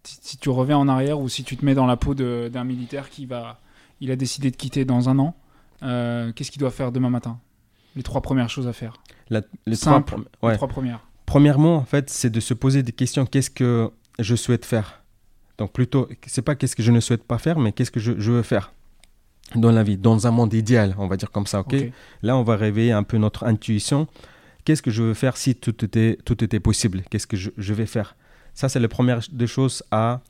si 0.04 0.38
tu 0.38 0.50
reviens 0.50 0.78
en 0.78 0.88
arrière 0.88 1.20
ou 1.20 1.28
si 1.28 1.44
tu 1.44 1.58
te 1.58 1.66
mets 1.66 1.76
dans 1.76 1.88
la 1.88 1.98
peau 1.98 2.14
d'un 2.14 2.64
militaire 2.64 3.10
qui 3.10 3.26
va, 3.26 3.60
il 4.00 4.12
a 4.12 4.16
décidé 4.16 4.52
de 4.52 4.56
quitter 4.56 4.86
dans 4.86 5.10
un 5.10 5.20
an, 5.20 5.36
euh, 5.84 6.32
qu'est-ce 6.34 6.52
qu'il 6.52 6.60
doit 6.60 6.72
faire 6.72 6.92
demain 6.92 7.10
matin? 7.10 7.40
Les 7.96 8.04
trois 8.04 8.22
premières 8.22 8.50
choses 8.50 8.68
à 8.68 8.74
faire. 8.74 8.94
les, 9.30 9.42
Simple, 9.76 10.16
les 10.44 10.56
trois 10.56 10.68
premières. 10.68 11.06
Premièrement, 11.26 11.78
en 11.78 11.86
fait, 11.86 12.10
c'est 12.10 12.30
de 12.30 12.40
se 12.40 12.54
poser 12.54 12.84
des 12.84 12.92
questions. 12.92 13.26
Qu'est-ce 13.26 13.50
que 13.50 13.90
je 14.20 14.36
souhaite 14.36 14.66
faire? 14.66 15.01
Donc 15.62 15.74
plutôt, 15.74 16.10
c'est 16.26 16.42
pas 16.42 16.56
qu'est-ce 16.56 16.76
que 16.76 16.82
je 16.82 16.92
ne 16.92 17.00
souhaite 17.00 17.24
pas 17.24 17.38
faire, 17.38 17.60
mais 17.60 17.72
qu'est-ce 17.72 17.92
que 17.92 18.00
je, 18.00 18.14
veux 18.14 18.42
faire 18.42 18.74
dans 19.54 19.72
la 19.72 19.84
vie, 19.84 19.96
dans 19.96 20.26
un 20.26 20.32
monde 20.32 20.56
idéal, 20.56 20.96
on 20.98 21.06
va 21.06 21.18
dire 21.18 21.30
comme 21.30 21.46
ça, 21.46 21.60
ok, 21.60 21.76
Là, 22.24 22.36
on 22.36 22.42
va 22.42 22.56
réveiller 22.56 22.94
un 22.94 23.04
peu 23.04 23.18
notre 23.18 23.44
intuition. 23.46 24.08
Qu'est-ce 24.66 24.82
que 24.82 24.90
je 24.90 25.04
veux 25.04 25.14
faire 25.14 25.38
si 25.38 25.54
tout 25.54 25.86
était, 25.86 26.18
tout 26.26 26.44
était 26.44 26.60
possible? 26.60 27.04
Qu'est-ce 27.12 27.28
que 27.28 27.38
je, 27.38 27.74
vais 27.76 27.86
faire? 27.86 28.16
Ça, 28.56 28.70
c'est 28.70 28.80
la 28.80 28.88
première 28.88 29.20
des 29.32 29.46
choses 29.46 29.84
à, 29.92 30.22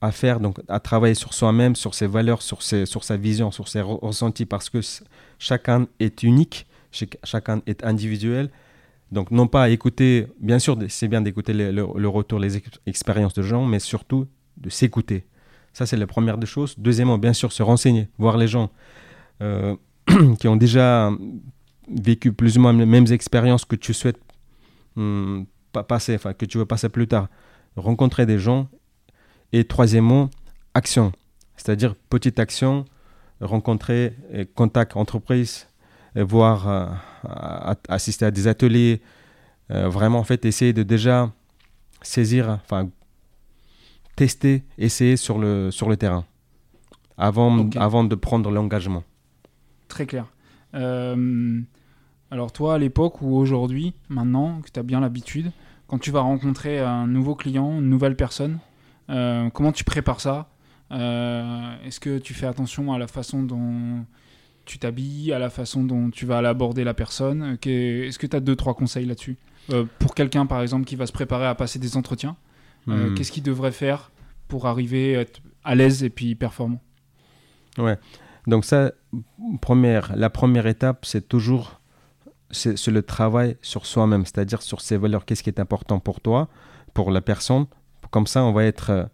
à 0.00 0.12
faire, 0.12 0.40
donc 0.40 0.56
à 0.66 0.80
travailler 0.80 1.14
sur 1.14 1.34
soi-même, 1.34 1.76
sur 1.76 1.94
ses 1.94 2.06
valeurs, 2.06 2.40
sur, 2.40 2.62
ses, 2.62 2.86
sur 2.86 3.04
sa 3.04 3.18
vision, 3.18 3.50
sur 3.50 3.68
ses 3.68 3.82
ressentis, 3.82 4.46
parce 4.46 4.70
que 4.70 4.80
chacun 5.38 5.88
est 5.98 6.22
unique, 6.22 6.66
chacun 7.22 7.60
est 7.66 7.84
individuel. 7.84 8.48
Donc, 9.12 9.30
non 9.30 9.46
pas 9.46 9.68
écouter, 9.68 10.26
bien 10.40 10.58
sûr, 10.58 10.78
c'est 10.88 11.08
bien 11.08 11.20
d'écouter 11.20 11.52
le, 11.52 11.70
le, 11.70 12.08
retour, 12.08 12.38
les 12.38 12.62
expériences 12.86 13.34
de 13.34 13.42
gens, 13.42 13.66
mais 13.66 13.78
surtout 13.78 14.26
de 14.56 14.70
s'écouter. 14.70 15.26
Ça, 15.72 15.86
c'est 15.86 15.96
la 15.96 16.06
première 16.06 16.38
des 16.38 16.46
choses. 16.46 16.74
Deuxièmement, 16.78 17.18
bien 17.18 17.32
sûr, 17.32 17.52
se 17.52 17.62
renseigner, 17.62 18.08
voir 18.18 18.36
les 18.36 18.48
gens 18.48 18.70
euh, 19.42 19.76
qui 20.38 20.48
ont 20.48 20.56
déjà 20.56 21.10
vécu 21.88 22.32
plus 22.32 22.58
ou 22.58 22.60
moins 22.60 22.72
les 22.72 22.86
mêmes 22.86 23.06
expériences 23.10 23.64
que 23.64 23.76
tu 23.76 23.94
souhaites 23.94 24.20
hmm, 24.96 25.42
passer, 25.88 26.14
enfin, 26.14 26.32
que 26.32 26.44
tu 26.44 26.58
veux 26.58 26.66
passer 26.66 26.88
plus 26.88 27.06
tard. 27.06 27.28
Rencontrer 27.76 28.26
des 28.26 28.38
gens. 28.38 28.68
Et 29.52 29.64
troisièmement, 29.64 30.30
action. 30.74 31.12
C'est-à-dire 31.56 31.94
petite 32.08 32.38
action, 32.38 32.84
rencontrer, 33.40 34.16
contact 34.54 34.96
entreprise, 34.96 35.66
voir, 36.14 36.68
euh, 36.68 37.74
assister 37.88 38.24
à 38.24 38.30
des 38.30 38.46
ateliers. 38.46 39.00
Euh, 39.70 39.88
vraiment, 39.88 40.18
en 40.18 40.24
fait, 40.24 40.44
essayer 40.44 40.72
de 40.72 40.82
déjà 40.82 41.32
saisir, 42.02 42.60
enfin, 42.64 42.88
tester, 44.16 44.64
essayer 44.78 45.16
sur 45.16 45.38
le, 45.38 45.70
sur 45.70 45.88
le 45.88 45.96
terrain. 45.96 46.24
Avant, 47.16 47.68
avant 47.76 48.04
de 48.04 48.14
prendre 48.14 48.50
l'engagement. 48.50 49.04
Très 49.88 50.06
clair. 50.06 50.26
Euh, 50.74 51.60
alors 52.30 52.52
toi, 52.52 52.74
à 52.74 52.78
l'époque 52.78 53.20
ou 53.20 53.36
aujourd'hui, 53.36 53.92
maintenant 54.08 54.60
que 54.62 54.70
tu 54.70 54.80
as 54.80 54.82
bien 54.82 55.00
l'habitude, 55.00 55.52
quand 55.86 55.98
tu 55.98 56.10
vas 56.10 56.20
rencontrer 56.20 56.78
un 56.80 57.06
nouveau 57.06 57.34
client, 57.34 57.78
une 57.80 57.90
nouvelle 57.90 58.16
personne, 58.16 58.58
euh, 59.10 59.50
comment 59.50 59.72
tu 59.72 59.84
prépares 59.84 60.20
ça? 60.20 60.48
Est-ce 60.90 62.00
que 62.00 62.18
tu 62.18 62.34
fais 62.34 62.46
attention 62.46 62.92
à 62.92 62.98
la 62.98 63.06
façon 63.06 63.42
dont 63.42 64.04
tu 64.64 64.78
t'habilles, 64.78 65.32
à 65.32 65.38
la 65.38 65.50
façon 65.50 65.84
dont 65.84 66.10
tu 66.10 66.26
vas 66.26 66.38
aller 66.38 66.48
aborder 66.48 66.84
la 66.84 66.94
personne? 66.94 67.58
Est-ce 67.64 68.18
que 68.18 68.26
tu 68.26 68.36
as 68.36 68.40
deux, 68.40 68.56
trois 68.56 68.74
conseils 68.74 69.06
là-dessus? 69.06 69.36
Pour 69.98 70.14
quelqu'un, 70.14 70.46
par 70.46 70.62
exemple, 70.62 70.84
qui 70.86 70.96
va 70.96 71.06
se 71.06 71.12
préparer 71.12 71.46
à 71.46 71.54
passer 71.54 71.78
des 71.78 71.96
entretiens, 71.96 72.36
hmm. 72.86 73.14
qu'est-ce 73.14 73.32
qu'il 73.32 73.42
devrait 73.42 73.72
faire 73.72 74.10
pour 74.48 74.66
arriver 74.66 75.16
à 75.16 75.20
être 75.20 75.40
à 75.64 75.74
l'aise 75.74 76.02
et 76.02 76.10
puis 76.10 76.34
performant? 76.34 76.80
Ouais. 77.78 77.98
Donc 78.46 78.64
ça, 78.64 78.92
première, 79.60 80.16
la 80.16 80.30
première 80.30 80.66
étape, 80.66 81.04
c'est 81.04 81.28
toujours 81.28 81.80
c'est 82.52 82.88
le 82.88 83.02
travail 83.02 83.56
sur 83.62 83.86
soi-même, 83.86 84.24
c'est-à-dire 84.24 84.62
sur 84.62 84.80
ses 84.80 84.96
valeurs. 84.96 85.24
Qu'est-ce 85.24 85.42
qui 85.42 85.50
est 85.50 85.60
important 85.60 86.00
pour 86.00 86.20
toi, 86.20 86.48
pour 86.94 87.10
la 87.10 87.20
personne? 87.20 87.66
Comme 88.10 88.26
ça, 88.26 88.42
on 88.42 88.52
va 88.52 88.64
être, 88.64 89.08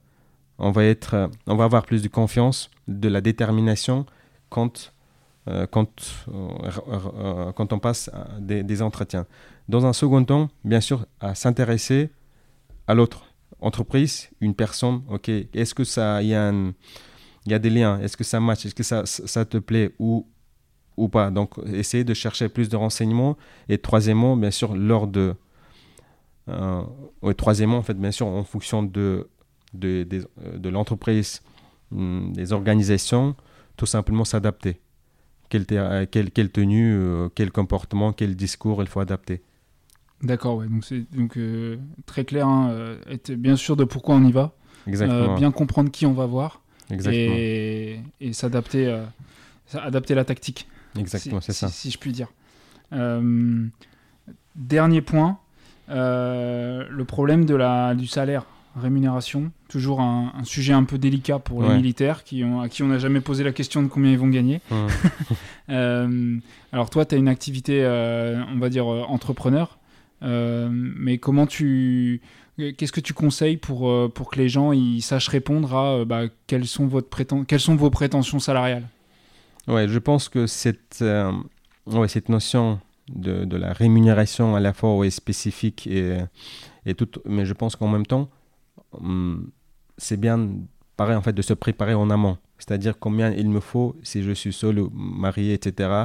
on 0.59 0.71
va 0.71 0.85
être, 0.85 1.29
on 1.47 1.55
va 1.55 1.65
avoir 1.65 1.85
plus 1.85 2.03
de 2.03 2.09
confiance, 2.09 2.71
de 2.89 3.09
la 3.09 3.21
détermination 3.21 4.07
quand, 4.49 4.93
euh, 5.49 5.67
quand, 5.67 6.25
euh, 6.29 6.71
euh, 6.89 7.53
quand 7.53 7.73
on 7.73 7.79
passe 7.79 8.11
des, 8.41 8.63
des, 8.63 8.81
entretiens. 8.81 9.27
Dans 9.69 9.85
un 9.85 9.93
second 9.93 10.25
temps, 10.25 10.49
bien 10.65 10.81
sûr, 10.81 11.05
à 11.21 11.35
s'intéresser 11.35 12.11
à 12.87 12.95
l'autre 12.95 13.26
entreprise, 13.61 14.31
une 14.41 14.55
personne. 14.55 15.03
Ok, 15.09 15.29
est-ce 15.29 15.75
que 15.75 15.85
ça, 15.85 16.23
y 16.23 16.35
a 16.35 16.49
un 16.49 16.73
y 17.47 17.55
a 17.55 17.59
des 17.59 17.71
liens. 17.71 17.99
Est-ce 18.01 18.17
que 18.17 18.25
ça 18.25 18.41
match 18.41 18.67
Est-ce 18.67 18.75
que 18.75 18.83
ça, 18.83 19.45
te 19.45 19.59
plaît 19.59 19.95
ou, 19.99 20.27
pas? 21.11 21.31
Donc, 21.31 21.55
essayer 21.67 22.05
de 22.05 22.15
chercher 22.15 22.49
plus 22.49 22.69
de 22.69 22.77
renseignements. 22.77 23.37
Et 23.69 23.79
troisièmement, 23.79 24.37
bien 24.37 24.51
sûr, 24.51 24.75
lors 24.75 25.07
de. 25.07 25.35
Euh, 26.49 26.83
troisièmement, 27.37 27.79
en 27.79 27.83
fait, 27.83 27.99
bien 27.99 28.13
sûr, 28.13 28.27
en 28.27 28.45
fonction 28.45 28.83
de, 28.83 29.29
de, 29.75 30.05
de 30.05 30.69
l'entreprise, 30.69 31.43
hmm, 31.91 32.33
des 32.33 32.53
organisations, 32.53 33.35
tout 33.77 33.87
simplement 33.87 34.25
s'adapter. 34.25 34.81
Quelle, 35.49 35.67
quelle, 35.67 36.51
tenue, 36.51 36.95
euh, 36.95 37.29
quel 37.35 37.53
comportement, 37.53 38.13
quel 38.13 38.35
discours 38.35 38.83
il 38.83 38.89
faut 38.89 39.01
adapter. 39.01 39.43
D'accord, 40.23 40.57
ouais. 40.57 40.67
donc 40.67 40.85
c'est 40.85 41.05
donc, 41.15 41.37
euh, 41.37 41.77
très 42.07 42.25
clair, 42.25 42.47
hein, 42.47 42.71
euh, 42.71 42.97
être 43.09 43.33
bien 43.33 43.57
sûr 43.57 43.77
de 43.77 43.85
pourquoi 43.85 44.15
on 44.15 44.25
y 44.25 44.33
va, 44.33 44.55
bien 45.37 45.51
comprendre 45.51 45.91
qui 45.91 46.07
on 46.07 46.15
va 46.15 46.27
voir, 46.27 46.63
et, 46.91 48.01
s'adapter, 48.33 48.87
euh, 48.87 49.05
adapter 49.75 50.15
la 50.15 50.25
tactique. 50.25 50.67
Exactement, 50.99 51.41
c'est 51.41 51.53
ça. 51.53 51.69
Si, 51.69 51.91
je 51.91 51.99
puis 51.99 52.13
dire. 52.13 52.29
Euh, 52.93 53.67
dernier 54.55 55.01
point, 55.01 55.39
euh, 55.91 56.87
le 56.89 57.05
problème 57.05 57.45
de 57.45 57.55
la, 57.55 57.95
du 57.95 58.07
salaire, 58.07 58.47
rémunération, 58.81 59.51
toujours 59.69 60.01
un, 60.01 60.33
sujet 60.45 60.73
un 60.73 60.85
peu 60.85 60.99
délicat 60.99 61.39
pour 61.39 61.63
les 61.63 61.75
militaires 61.75 62.25
qui 62.25 62.45
ont, 62.45 62.61
à 62.61 62.69
qui 62.69 62.83
on 62.83 62.89
n'a 62.89 62.99
jamais 62.99 63.21
posé 63.21 63.43
la 63.43 63.53
question 63.53 63.83
de 63.83 63.89
combien 63.89 64.11
ils 64.13 64.19
vont 64.19 64.29
gagner. 64.29 64.61
alors 65.69 66.91
toi, 66.91 67.05
tu 67.07 67.15
as 67.15 67.19
une 67.19 67.29
activité, 67.29 67.85
on 67.85 68.59
va 68.59 68.69
dire, 68.69 68.87
entrepreneur, 68.87 69.79
mais 70.23 71.19
comment 71.19 71.47
tu 71.47 72.21
Qu'est-ce 72.57 72.93
que 72.93 73.01
tu 73.01 73.13
conseilles 73.13 73.59
pour, 73.59 73.91
euh, 73.91 74.09
pour 74.09 74.31
que 74.31 74.39
les 74.39 74.49
gens 74.49 74.73
ils 74.73 75.03
sachent 75.03 75.29
répondre 75.29 75.75
à 75.75 75.97
euh, 75.97 76.05
bah, 76.07 76.23
quelles, 76.47 76.67
sont 76.67 76.87
votre 76.87 77.09
quelles 77.45 77.61
sont 77.61 77.77
vos 77.77 77.91
prétentions 77.91 78.39
salariales? 78.39 78.89
Ouais, 79.69 79.87
je 79.89 79.99
pense 79.99 80.31
que 80.31 80.47
cette, 80.47 81.01
euh, 81.03 81.33
ouais, 81.85 82.09
cette 82.09 82.31
notion 82.31 82.81
de, 83.13 83.45
de, 83.45 83.59
la 83.59 83.75
rémunération 83.75 84.57
à 84.57 84.61
la 84.61 84.73
fois 84.73 85.07
est 85.07 85.11
spécifique 85.11 85.87
et, 85.87 86.17
et 86.87 86.95
tout, 86.95 87.09
mais 87.27 87.45
je 87.45 87.53
pense 87.53 87.77
qu'en 87.77 87.89
même 87.89 88.07
temps, 88.07 88.31
hum, 88.93 89.51
c'est 89.99 90.19
bien 90.19 90.49
pareil 90.97 91.17
en 91.17 91.23
fait 91.23 91.35
de 91.35 91.43
se 91.43 91.53
préparer 91.53 91.93
en 91.93 92.09
amont. 92.09 92.39
C'est-à-dire 92.59 92.99
combien 92.99 93.33
il 93.33 93.51
me 93.51 93.61
faut 93.61 93.97
si 94.03 94.23
je 94.23 94.33
suis 94.33 94.55
seul 94.55 94.79
ou 94.79 94.91
marié, 94.95 95.53
etc. 95.53 96.05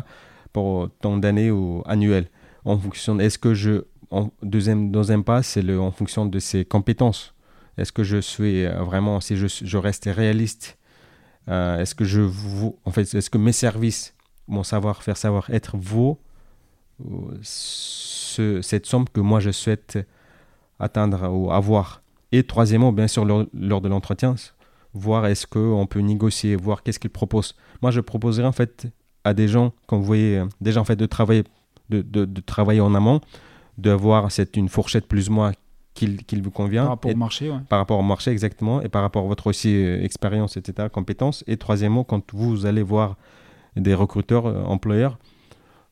pour 0.52 0.89
tant 1.00 1.15
d'années 1.15 1.50
ou 1.50 1.82
annuelles. 1.86 2.28
En 2.65 2.78
fonction, 2.78 3.17
est-ce 3.19 3.39
que 3.39 3.54
je 3.54 3.86
en 4.12 4.30
deuxième, 4.43 4.91
deuxième 4.91 5.24
pas, 5.24 5.41
c'est 5.41 5.76
en 5.76 5.91
fonction 5.91 6.26
de 6.26 6.39
ses 6.39 6.65
compétences. 6.65 7.34
Est-ce 7.78 7.91
que 7.91 8.04
je 8.04 8.17
suis 8.17 8.65
euh, 8.65 8.84
vraiment, 8.84 9.21
si 9.21 9.38
je, 9.38 9.47
je 9.47 9.78
reste 9.78 10.06
réaliste, 10.06 10.78
euh, 11.47 11.80
est-ce 11.80 11.95
que 11.95 12.04
en 12.86 12.91
fait, 12.91 13.13
est-ce 13.13 13.30
que 13.30 13.38
mes 13.38 13.54
services, 13.54 14.13
mon 14.47 14.63
savoir-faire, 14.63 15.17
savoir-être 15.17 15.78
vaut 15.78 16.19
euh, 17.04 17.38
ce, 17.41 18.62
cette 18.62 18.86
somme 18.86 19.08
que 19.08 19.21
moi 19.21 19.39
je 19.39 19.52
souhaite 19.52 19.97
atteindre 20.80 21.30
ou 21.32 21.52
avoir? 21.52 22.04
Et 22.34 22.43
troisièmement, 22.43 22.91
bien 22.91 23.08
sûr, 23.08 23.26
lors, 23.26 23.45
lors 23.54 23.82
de 23.82 23.89
l'entretien, 23.89 24.36
voir 24.93 25.26
est-ce 25.26 25.47
qu'on 25.47 25.88
peut 25.88 26.00
négocier, 26.00 26.56
voir 26.56 26.84
qu'est-ce 26.84 27.00
qu'ils 27.00 27.10
proposent. 27.10 27.56
Moi, 27.82 27.91
je 27.91 28.02
proposerais 28.02 28.45
en 28.45 28.52
fait 28.52 28.88
à 29.24 29.34
des 29.34 29.47
gens, 29.47 29.74
comme 29.88 30.00
vous 30.00 30.06
voyez, 30.06 30.43
déjà 30.60 30.82
en 30.82 30.86
fait 30.86 30.95
de 30.95 31.06
travailler, 31.06 31.43
de, 31.89 32.02
de 32.02 32.41
travailler 32.41 32.82
en 32.82 32.93
amont, 32.95 33.21
d'avoir 33.82 34.32
c'est 34.32 34.56
une 34.58 34.70
fourchette 34.70 35.08
plus 35.08 35.30
ou 35.30 35.34
moins 35.34 35.52
qu'il 35.94 36.41
vous 36.41 36.52
convient. 36.52 36.84
Par 36.84 36.91
rapport 36.91 37.12
au 37.12 37.15
marché, 37.15 37.52
Par 37.70 37.80
rapport 37.80 38.00
au 38.00 38.04
marché, 38.04 38.32
exactement. 38.32 38.82
Et 38.82 38.89
par 38.89 39.02
rapport 39.02 39.26
à 39.26 39.28
votre 39.28 39.48
aussi 39.48 39.76
euh, 39.76 40.04
expérience, 40.04 40.58
etc., 40.58 40.88
compétences. 40.91 41.44
Et 41.48 41.58
troisièmement, 41.58 42.04
quand 42.04 42.34
vous 42.34 42.65
allez 42.65 42.84
voir 42.84 43.17
des 43.76 43.94
recruteurs, 43.94 44.46
euh, 44.46 44.63
employeurs, 44.63 45.17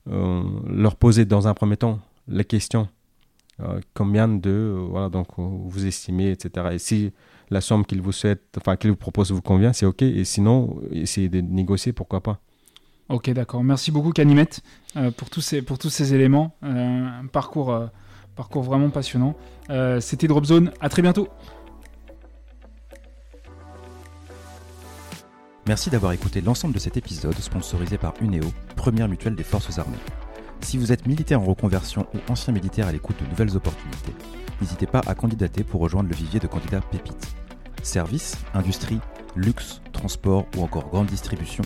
euh, 0.09 0.41
leur 0.67 0.95
poser 0.95 1.25
dans 1.25 1.47
un 1.47 1.53
premier 1.53 1.77
temps 1.77 1.99
la 2.27 2.43
question 2.43 2.87
combien 3.93 4.29
de 4.29 4.73
voilà 4.89 5.09
donc 5.09 5.27
vous 5.37 5.85
estimez 5.85 6.31
etc 6.31 6.67
et 6.71 6.79
si 6.79 7.11
la 7.49 7.59
somme 7.59 7.85
qu'ils 7.85 8.01
vous 8.01 8.13
souhaitent 8.13 8.55
enfin 8.57 8.77
qu'ils 8.77 8.91
vous 8.91 8.95
proposent 8.95 9.33
vous 9.33 9.41
convient 9.41 9.73
c'est 9.73 9.85
ok 9.85 10.01
et 10.01 10.23
sinon 10.23 10.79
essayez 10.93 11.27
de 11.27 11.41
négocier 11.41 11.91
pourquoi 11.91 12.21
pas 12.21 12.39
Ok, 13.09 13.31
d'accord. 13.31 13.63
Merci 13.63 13.91
beaucoup, 13.91 14.11
Canimette, 14.11 14.61
euh, 14.95 15.09
pour, 15.09 15.31
tous 15.31 15.41
ces, 15.41 15.63
pour 15.63 15.79
tous 15.79 15.89
ces 15.89 16.13
éléments. 16.13 16.55
Euh, 16.63 17.21
un 17.21 17.25
parcours, 17.25 17.71
euh, 17.71 17.87
parcours 18.35 18.61
vraiment 18.61 18.89
passionnant. 18.91 19.35
C'était 19.99 20.27
Dropzone. 20.27 20.71
À 20.79 20.89
très 20.89 21.01
bientôt. 21.01 21.27
Merci 25.67 25.89
d'avoir 25.89 26.13
écouté 26.13 26.41
l'ensemble 26.41 26.73
de 26.73 26.79
cet 26.79 26.97
épisode 26.97 27.35
sponsorisé 27.35 27.97
par 27.99 28.13
UNEO, 28.21 28.51
première 28.75 29.07
mutuelle 29.07 29.35
des 29.35 29.43
forces 29.43 29.77
armées. 29.77 29.97
Si 30.61 30.77
vous 30.77 30.91
êtes 30.91 31.05
militaire 31.05 31.41
en 31.41 31.45
reconversion 31.45 32.07
ou 32.15 32.31
ancien 32.31 32.53
militaire 32.53 32.87
à 32.87 32.91
l'écoute 32.91 33.21
de 33.21 33.29
nouvelles 33.29 33.55
opportunités, 33.55 34.13
n'hésitez 34.61 34.87
pas 34.87 35.01
à 35.05 35.13
candidater 35.13 35.63
pour 35.63 35.81
rejoindre 35.81 36.09
le 36.09 36.15
vivier 36.15 36.39
de 36.39 36.47
candidats 36.47 36.81
pépites. 36.81 37.35
Services, 37.83 38.37
industrie, 38.55 38.99
luxe, 39.35 39.81
transport 39.93 40.47
ou 40.57 40.63
encore 40.63 40.89
grande 40.89 41.07
distribution 41.07 41.63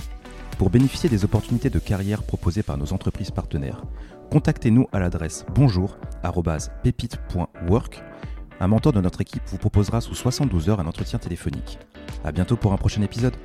pour 0.57 0.69
bénéficier 0.69 1.09
des 1.09 1.25
opportunités 1.25 1.69
de 1.69 1.79
carrière 1.79 2.23
proposées 2.23 2.63
par 2.63 2.77
nos 2.77 2.93
entreprises 2.93 3.31
partenaires, 3.31 3.83
contactez-nous 4.31 4.87
à 4.91 4.99
l'adresse 4.99 5.45
bonjour@pépite.work. 5.53 8.03
Un 8.59 8.67
mentor 8.67 8.93
de 8.93 9.01
notre 9.01 9.21
équipe 9.21 9.41
vous 9.47 9.57
proposera 9.57 9.99
sous 10.01 10.13
72 10.15 10.69
heures 10.69 10.79
un 10.79 10.85
entretien 10.85 11.17
téléphonique. 11.19 11.79
À 12.23 12.31
bientôt 12.31 12.55
pour 12.55 12.73
un 12.73 12.77
prochain 12.77 13.01
épisode. 13.01 13.35